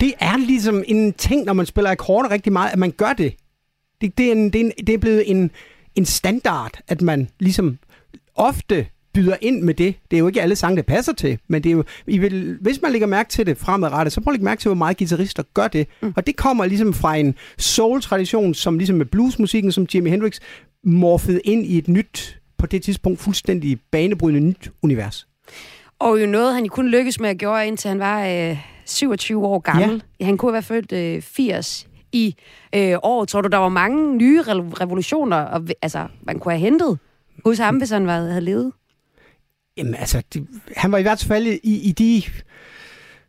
[0.00, 3.34] Det er ligesom en ting, når man spiller akkorder rigtig meget, at man gør det.
[4.00, 5.50] Det, det, er, en, det, er, en, det er blevet en,
[5.94, 7.78] en standard, at man ligesom
[8.34, 9.94] ofte byder ind med det.
[10.10, 12.58] Det er jo ikke alle sange, det passer til, men det er jo, I vil,
[12.60, 14.96] hvis man lægger mærke til det fremadrettet, så prøv at lægge mærke til, hvor meget
[14.96, 15.88] guitarister gør det.
[16.02, 16.12] Mm.
[16.16, 20.38] Og det kommer ligesom fra en soul-tradition, som ligesom med bluesmusikken, som Jimi Hendrix
[20.84, 25.26] morfede ind i et nyt, på det tidspunkt fuldstændig banebrydende nyt univers.
[25.98, 29.58] Og jo noget, han kun lykkedes med at gøre, indtil han var øh, 27 år
[29.58, 30.02] gammel.
[30.20, 30.24] Ja.
[30.24, 32.34] Han kunne have været født øh, 80 i
[32.74, 33.24] øh, år.
[33.24, 34.50] Tror du, der var mange nye re-
[34.80, 36.98] revolutioner, og, altså, man kunne have hentet
[37.44, 38.72] hos ham, hvis han var, havde levet?
[39.76, 40.46] Jamen altså, det,
[40.76, 41.58] han var i hvert fald i,
[41.88, 42.22] i de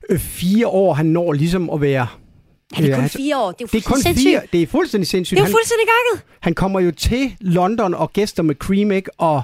[0.09, 2.07] øh, fire år, han når ligesom at være
[2.77, 3.51] det er kun altså, fire år.
[3.51, 4.32] Det er det er kun fuldstændig fire.
[4.32, 4.51] sindssygt.
[4.53, 5.36] Det er fuldstændig sindssygt.
[5.38, 6.25] Det er Han- fuldstændig gakket.
[6.39, 9.11] Han kommer jo til London og gæster med Cream, ikke?
[9.17, 9.41] og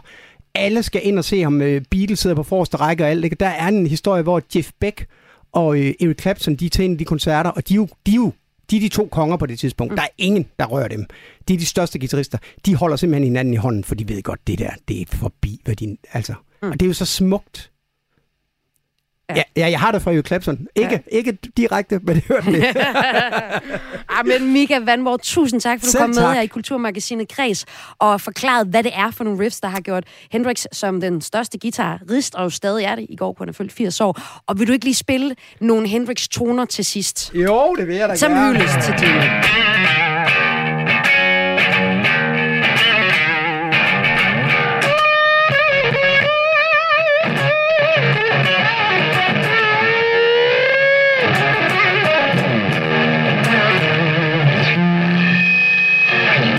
[0.55, 1.61] alle skal ind og se ham.
[1.61, 3.23] øh, Beatles sidder på forreste række og alt.
[3.23, 3.35] Ikke?
[3.35, 5.05] Der er en historie, hvor Jeff Beck
[5.51, 7.87] og øh, Eric Clapton, de er til en af de koncerter, og de er jo,
[8.05, 8.31] de er jo
[8.71, 9.91] de, er de to konger på det tidspunkt.
[9.91, 9.95] Mm.
[9.95, 11.05] Der er ingen, der rører dem.
[11.47, 12.37] De er de største guitarister.
[12.65, 15.61] De holder simpelthen hinanden i hånden, for de ved godt, det der, det er forbi.
[15.65, 16.33] Hvad de, altså.
[16.61, 16.69] Mm.
[16.69, 17.71] Og det er jo så smukt.
[19.35, 20.67] Ja, ja jeg har det fra Eric Clapton.
[20.75, 21.17] Ikke, ja.
[21.17, 22.63] ikke direkte, men det hørte det.
[24.19, 26.35] ah, men Mika Vandborg, tusind tak, for du Selv kom med tak.
[26.35, 27.65] her i Kulturmagasinet Kreds
[27.99, 31.59] og forklaret, hvad det er for nogle riffs, der har gjort Hendrix som den største
[31.59, 33.05] guitarist, og jo stadig er det.
[33.09, 34.41] I går kunne han fyldt 80 år.
[34.47, 37.31] Og vil du ikke lige spille nogle Hendrix-toner til sidst?
[37.33, 38.57] Jo, det vil jeg da Som gerne.
[38.57, 39.76] hyldest til Jimmy.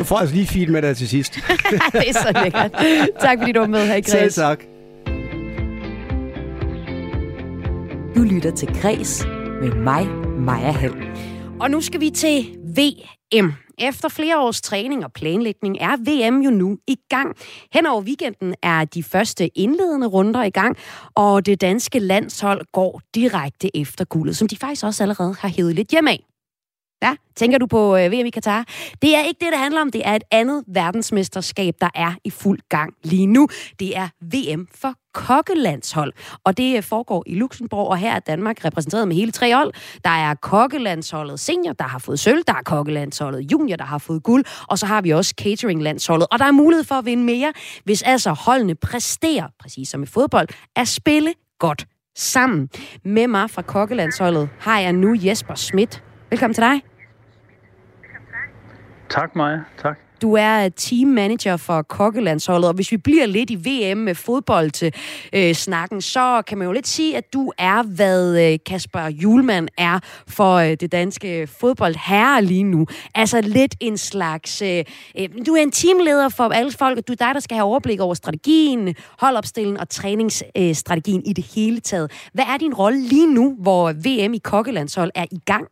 [0.09, 1.35] Får altså lige feed med dig til sidst.
[1.93, 2.73] det er så lækkert.
[3.21, 4.35] Tak fordi du var med her i Selv Kreds.
[4.35, 4.63] tak.
[8.17, 9.27] Du lytter til Græs
[9.63, 10.07] med mig,
[10.39, 10.95] Maja Hall.
[11.61, 13.53] Og nu skal vi til VM.
[13.79, 17.37] Efter flere års træning og planlægning er VM jo nu i gang.
[17.73, 20.77] Hen over weekenden er de første indledende runder i gang,
[21.15, 25.75] og det danske landshold går direkte efter guldet, som de faktisk også allerede har hævet
[25.75, 26.25] lidt hjem af.
[27.03, 28.65] Ja, tænker du på øh, VM i Katar?
[29.03, 29.91] Det er ikke det, det handler om.
[29.91, 33.49] Det er et andet verdensmesterskab, der er i fuld gang lige nu.
[33.79, 36.13] Det er VM for kokkelandshold.
[36.45, 39.73] Og det øh, foregår i Luxembourg, og her er Danmark repræsenteret med hele tre hold.
[40.05, 42.43] Der er kokkelandsholdet senior, der har fået sølv.
[42.47, 44.45] Der er kokkelandsholdet junior, der har fået guld.
[44.69, 46.27] Og så har vi også cateringlandsholdet.
[46.31, 47.53] Og der er mulighed for at vinde mere,
[47.85, 51.87] hvis altså holdene præsterer, præcis som i fodbold, at spille godt
[52.17, 52.69] sammen.
[53.05, 56.03] Med mig fra kokkelandsholdet har jeg nu Jesper Schmidt.
[56.31, 56.88] Velkommen til dig.
[59.11, 59.59] Tak, Maja.
[59.83, 59.99] Tak.
[60.23, 64.71] Du er team manager for kokkelandsholdet, og hvis vi bliver lidt i VM med fodbold
[64.71, 64.95] til
[65.33, 69.69] øh, snakken, så kan man jo lidt sige, at du er, hvad øh, Kasper Julemand
[69.79, 69.99] er
[70.29, 72.87] for øh, det danske fodboldherre lige nu.
[73.15, 74.63] Altså lidt en slags...
[74.63, 74.85] Øh,
[75.19, 77.67] øh du er en teamleder for alle folk, og du er dig, der skal have
[77.67, 82.29] overblik over strategien, holdopstillingen og træningsstrategien øh, i det hele taget.
[82.33, 85.69] Hvad er din rolle lige nu, hvor VM i kokkelandshold er i gang?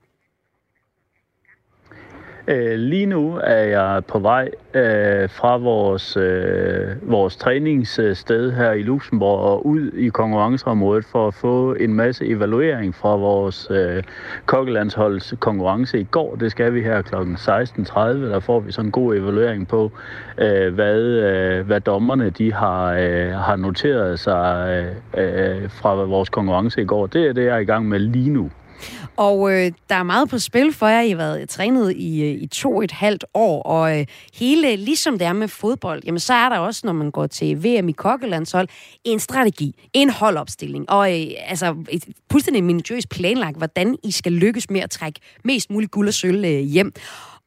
[2.48, 8.82] Øh, lige nu er jeg på vej øh, fra vores, øh, vores træningssted her i
[8.82, 14.02] Luxembourg og ud i konkurrenceområdet for at få en masse evaluering fra vores øh,
[14.46, 16.34] kokkelandsholds konkurrence i går.
[16.34, 17.14] Det skal vi her kl.
[17.14, 18.00] 16.30.
[18.00, 19.92] Der får vi sådan en god evaluering på,
[20.38, 24.68] øh, hvad, øh, hvad dommerne de har, øh, har noteret sig
[25.18, 27.06] øh, øh, fra vores konkurrence i går.
[27.06, 28.50] Det er det, jeg er i gang med lige nu.
[29.16, 31.00] Og øh, der er meget på spil for jer.
[31.00, 34.76] I har været trænet i, øh, i to og et halvt år, og øh, hele,
[34.76, 37.88] ligesom det er med fodbold, jamen så er der også, når man går til VM
[37.88, 38.68] i kokkelandshold,
[39.04, 44.70] en strategi, en holdopstilling, og øh, altså et fuldstændig minutiøst planlagt, hvordan I skal lykkes
[44.70, 46.92] med at trække mest muligt guld og sølv øh, hjem.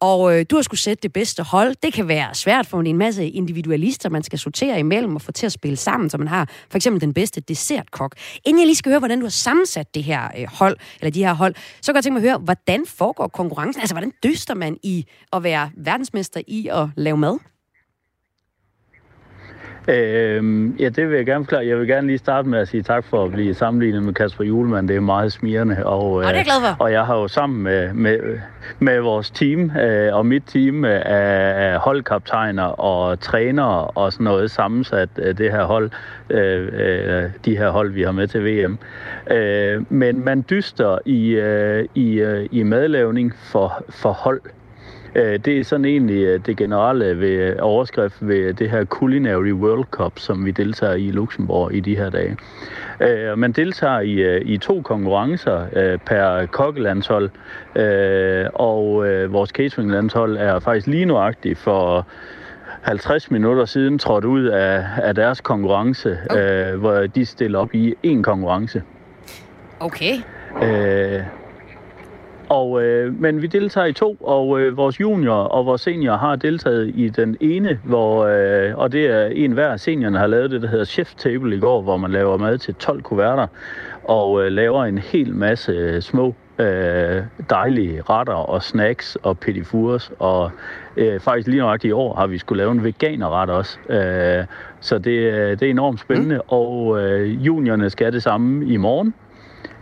[0.01, 1.75] Og øh, du har skulle sætte det bedste hold.
[1.83, 5.45] Det kan være svært for en masse individualister, man skal sortere imellem og få til
[5.45, 8.15] at spille sammen, så man har for eksempel den bedste dessertkok.
[8.45, 11.23] Inden jeg lige skal høre, hvordan du har sammensat det her øh, hold, eller de
[11.23, 13.81] her hold, så kan jeg tænke mig at høre, hvordan foregår konkurrencen?
[13.81, 17.39] Altså, hvordan dyster man i at være verdensmester i at lave mad?
[19.87, 21.67] Øhm, ja, det vil jeg gerne forklare.
[21.67, 24.43] Jeg vil gerne lige starte med at sige tak for at blive sammenlignet med Kasper
[24.43, 24.87] Julemand.
[24.87, 25.85] Det er meget smirrende.
[25.85, 26.83] Og, Og det er jeg glad for.
[26.83, 28.19] Og jeg har jo sammen med, med,
[28.79, 34.51] med vores team øh, og mit team øh, af holdkaptajner og trænere og sådan noget
[34.51, 35.89] sammensat øh, det her hold,
[36.29, 38.77] øh, øh, de her hold, vi har med til VM.
[39.31, 44.41] Øh, men man dyster i, øh, i, øh, i madlavning for, for hold.
[44.45, 44.51] Øh,
[45.15, 50.19] Det er sådan egentlig øh, det generelle ved overskrift ved det her Culinary World Cup,
[50.19, 52.37] som vi deltager i i Luxembourg i de her dage.
[53.01, 57.29] Øh, Man deltager i, øh, i to konkurrencer øh, per kokkelandshold,
[57.75, 62.07] øh, og øh, vores cateringlandshold er faktisk lige nuagtigt for
[62.81, 67.95] 50 minutter siden trådt ud af, af deres konkurrence, øh, hvor de stiller op i
[68.03, 68.83] en konkurrence.
[69.79, 70.13] Okay.
[70.63, 71.23] Øh,
[72.49, 76.35] og, øh, men vi deltager i to, og øh, vores junior og vores senior har
[76.35, 79.77] deltaget i den ene, hvor, øh, og det er en hver.
[79.77, 82.75] Seniorerne har lavet det, der hedder Chef Table i går, hvor man laver mad til
[82.75, 83.47] 12 kuverter,
[84.03, 89.67] og øh, laver en hel masse øh, små øh, dejlige retter og snacks og petit
[89.67, 90.51] fours, og
[90.97, 93.79] øh, faktisk lige nok i år har vi skulle lave en veganerret også.
[93.89, 94.45] Øh,
[94.79, 96.41] så det, øh, det er enormt spændende, mm.
[96.47, 99.13] og øh, juniorerne skal det samme i morgen.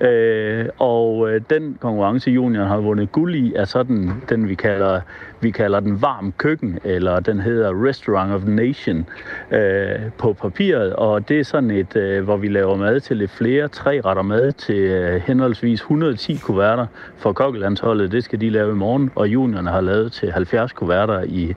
[0.02, 5.02] Øh, og øh, den konkurrence, junior har vundet guld i, er sådan den, vi kalder,
[5.42, 9.06] vi kalder den varm køkken, eller den hedder Restaurant of the Nation
[9.52, 10.94] øh, på papiret.
[10.94, 14.24] Og det er sådan et, øh, hvor vi laver mad til lidt flere, tre retter
[14.24, 16.86] mad til øh, henholdsvis 110 kuverter
[17.18, 18.12] for kokkelandsholdet.
[18.12, 21.54] Det skal de lave i morgen, og juniorerne har lavet til 70 kuverter i,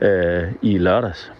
[0.00, 1.32] øh, i lørdags.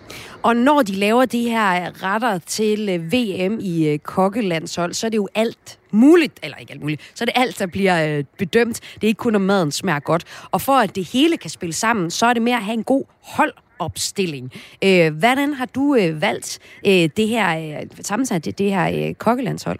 [0.42, 5.10] Og når de laver de her retter til øh, VM i øh, kokkelandshold, så er
[5.10, 8.24] det jo alt muligt, eller ikke alt muligt, så er det alt, der bliver øh,
[8.38, 8.80] bedømt.
[8.94, 10.24] Det er ikke kun, om maden smager godt.
[10.50, 12.84] Og for at det hele kan spille sammen, så er det mere at have en
[12.84, 14.52] god holdopstilling.
[14.84, 19.14] Øh, hvordan har du øh, valgt øh, det her, øh, sammensat det, det her øh,
[19.14, 19.78] kokkelandshold?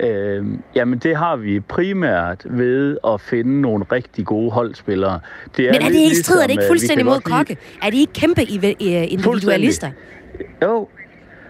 [0.00, 0.44] Øh,
[0.74, 5.20] jamen det har vi primært ved at finde nogle rigtig gode holdspillere.
[5.56, 7.56] Det Er Men er det ikke strider det ligesom, ikke øh, fuldstændig mod kokke?
[7.82, 9.90] Er de ikke kæmpe individualister?
[10.62, 10.88] Jo,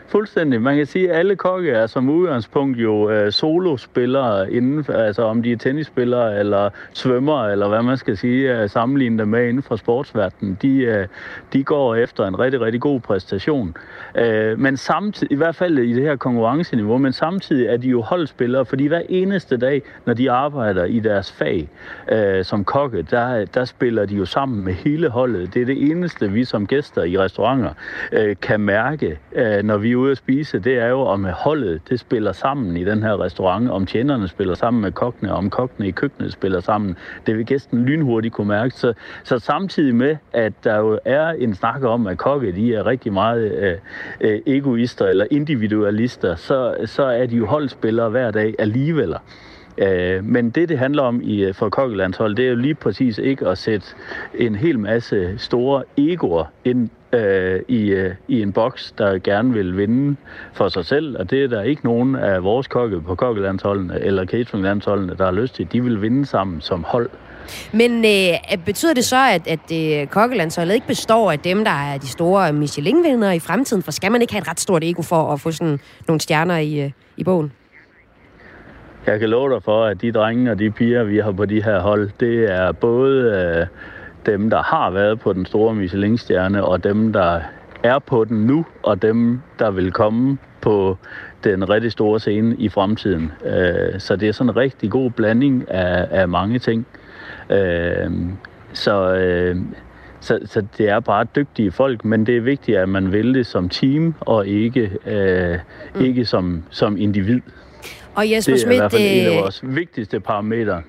[0.08, 0.62] fuldstændig.
[0.62, 5.22] Man kan sige, at alle kokke er som udgangspunkt jo øh, solospillere inden, for- altså
[5.22, 9.48] om de er tennisspillere eller svømmer, eller hvad man skal sige, øh, sammenligne dem med
[9.48, 10.58] inden for sportsverdenen.
[10.62, 11.06] De, øh,
[11.52, 13.76] de går efter en rigtig, rigtig god præstation.
[14.18, 18.00] Øh, men samtidig, i hvert fald i det her konkurrenceniveau, men samtidig er de jo
[18.00, 21.68] holdspillere, fordi hver eneste dag, når de arbejder i deres fag
[22.12, 25.54] øh, som kokke, der, der spiller de jo sammen med hele holdet.
[25.54, 27.70] Det er det eneste, vi som gæster i restauranter
[28.12, 30.58] øh, kan mærke, øh, når vi er ude at spise.
[30.58, 34.54] Det er jo, om holdet det spiller sammen i den her restaurant, om tjenerne spiller
[34.54, 36.96] sammen med kokkene, om kokkene i køkkenet spiller sammen.
[37.26, 38.74] Det vil gæsten lynhurtigt kunne mærke.
[38.74, 38.92] Så,
[39.24, 43.12] så samtidig med, at der jo er en snak om, at kokke de er rigtig
[43.12, 43.74] meget øh,
[44.20, 49.14] øh, egoister eller individualister, så, så er de jo holdspillere hver dag alligevel.
[49.78, 53.18] Øh, men det, det handler om i, øh, for kokkelandshold, det er jo lige præcis
[53.18, 53.86] ikke at sætte
[54.34, 59.76] en hel masse store egoer ind øh, i, øh, i en boks, der gerne vil
[59.76, 60.16] vinde
[60.52, 64.26] for sig selv, og det er der ikke nogen af vores kokke på kokkelandsholdene eller
[64.26, 65.72] cateringlandsholdene, der har lyst til.
[65.72, 67.10] De vil vinde sammen som hold.
[67.72, 71.98] Men øh, betyder det så, at, at øh, kokkelandsholdet ikke består af dem, der er
[71.98, 73.82] de store Michelin-vindere i fremtiden?
[73.82, 76.58] For skal man ikke have et ret stort ego for at få sådan nogle stjerner
[76.58, 77.52] i, øh, i bogen?
[79.06, 81.62] Jeg kan love dig for, at de drenge og de piger, vi har på de
[81.62, 83.66] her hold, det er både øh,
[84.26, 87.40] dem, der har været på den store Michelin-stjerne, og dem, der
[87.82, 90.98] er på den nu, og dem, der vil komme på
[91.44, 93.32] den rigtig store scene i fremtiden.
[93.44, 96.86] Øh, så det er sådan en rigtig god blanding af, af mange ting.
[97.50, 98.10] Øh,
[98.72, 99.56] så, øh,
[100.20, 103.46] så, så det er bare dygtige folk, men det er vigtigt, at man vil det
[103.46, 105.58] som team, og ikke, øh,
[105.94, 106.04] mm.
[106.04, 107.40] ikke som, som individ.
[108.16, 110.82] Og Jesper det er i Schmidt, hvert fald en af øh, vores vigtigste parametre,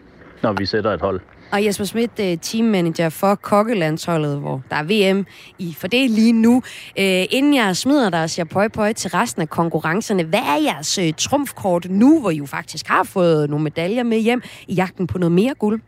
[0.44, 1.22] når vi sætter et hold.
[1.52, 5.26] Og Jesper Schmidt, øh, teammanager for kokkelandsholdet, hvor der er VM
[5.60, 6.56] i for det lige nu.
[7.00, 10.64] Øh, inden jeg smider dig og siger pøj pøj til resten af konkurrencerne, hvad er
[10.64, 14.74] jeres øh, trumfkort nu, hvor I jo faktisk har fået nogle medaljer med hjem i
[14.74, 15.82] jagten på noget mere guld?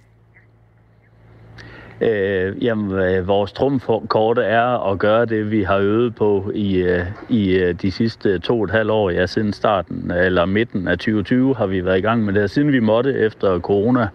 [2.01, 7.05] Øh, jamen, øh, vores trumfkort er at gøre det, vi har øvet på i, øh,
[7.29, 9.09] i øh, de sidste to og et halvt år.
[9.09, 12.49] Ja, siden starten, eller midten af 2020 har vi været i gang med det.
[12.49, 14.07] Siden vi måtte efter corona,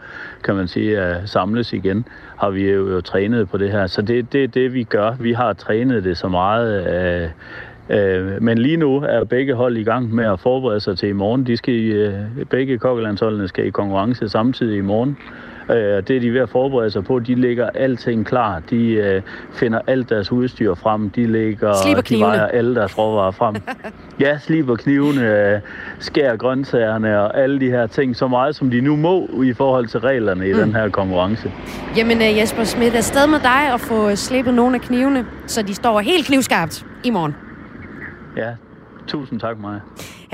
[0.44, 2.04] kan man sige, at samles igen,
[2.36, 3.86] har vi jo, jo trænet på det her.
[3.86, 5.16] Så det er det, det, vi gør.
[5.20, 6.86] Vi har trænet det så meget.
[7.24, 7.30] Øh,
[7.90, 11.12] Øh, men lige nu er begge hold i gang med at forberede sig til i
[11.12, 11.46] morgen.
[11.46, 12.14] De skal, i, øh,
[12.50, 15.16] begge kokkelandsholdene skal i konkurrence samtidig i morgen.
[15.70, 17.18] Øh, det er de ved at forberede sig på.
[17.18, 18.62] De lægger alting klar.
[18.70, 21.10] De øh, finder alt deres udstyr frem.
[21.10, 21.74] De lægger,
[22.08, 23.54] de vejer alle deres råvarer frem.
[24.20, 25.60] ja, sliber knivene, øh,
[25.98, 29.86] skærer grøntsagerne og alle de her ting så meget, som de nu må i forhold
[29.86, 30.58] til reglerne i Mm.
[30.58, 31.52] den her konkurrence.
[31.96, 35.62] Jamen øh, Jesper Schmidt, er sted med dig at få slippet nogle af knivene, så
[35.62, 37.34] de står helt knivskarpt i morgen.
[38.36, 38.50] Ja,
[39.06, 39.78] tusind tak, Maja.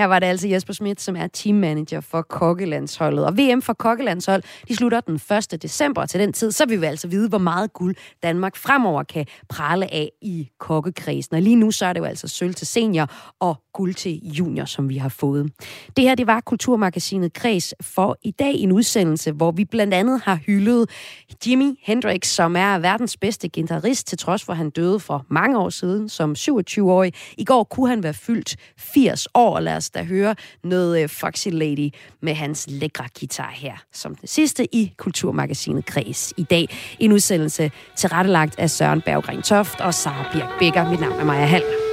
[0.01, 3.27] Her var det altså Jesper Schmidt, som er teammanager for kokkelandsholdet.
[3.27, 5.63] Og VM for kokkelandshold, de slutter den 1.
[5.63, 6.07] december.
[6.07, 9.95] Til den tid, så vil vi altså vide, hvor meget guld Danmark fremover kan prale
[9.95, 11.37] af i kokkekredsen.
[11.37, 14.65] Og lige nu, så er det jo altså sølv til senior og guld til junior,
[14.65, 15.53] som vi har fået.
[15.97, 20.21] Det her, det var Kulturmagasinet Kreds for i dag en udsendelse, hvor vi blandt andet
[20.25, 20.91] har hyldet
[21.47, 25.59] Jimi Hendrix, som er verdens bedste guitarist, til trods for, at han døde for mange
[25.59, 27.13] år siden som 27-årig.
[27.37, 29.61] I går kunne han være fyldt 80 år.
[29.61, 30.35] Lad os da høre
[30.65, 31.91] noget øh, Foxy Lady
[32.23, 36.69] med hans lækre guitar her, som det sidste i Kulturmagasinet Kreds i dag.
[36.99, 40.91] En udsendelse tilrettelagt af Søren Berggren Toft og Sara Birk Bækker.
[40.91, 41.90] Mit navn er Maja Hall.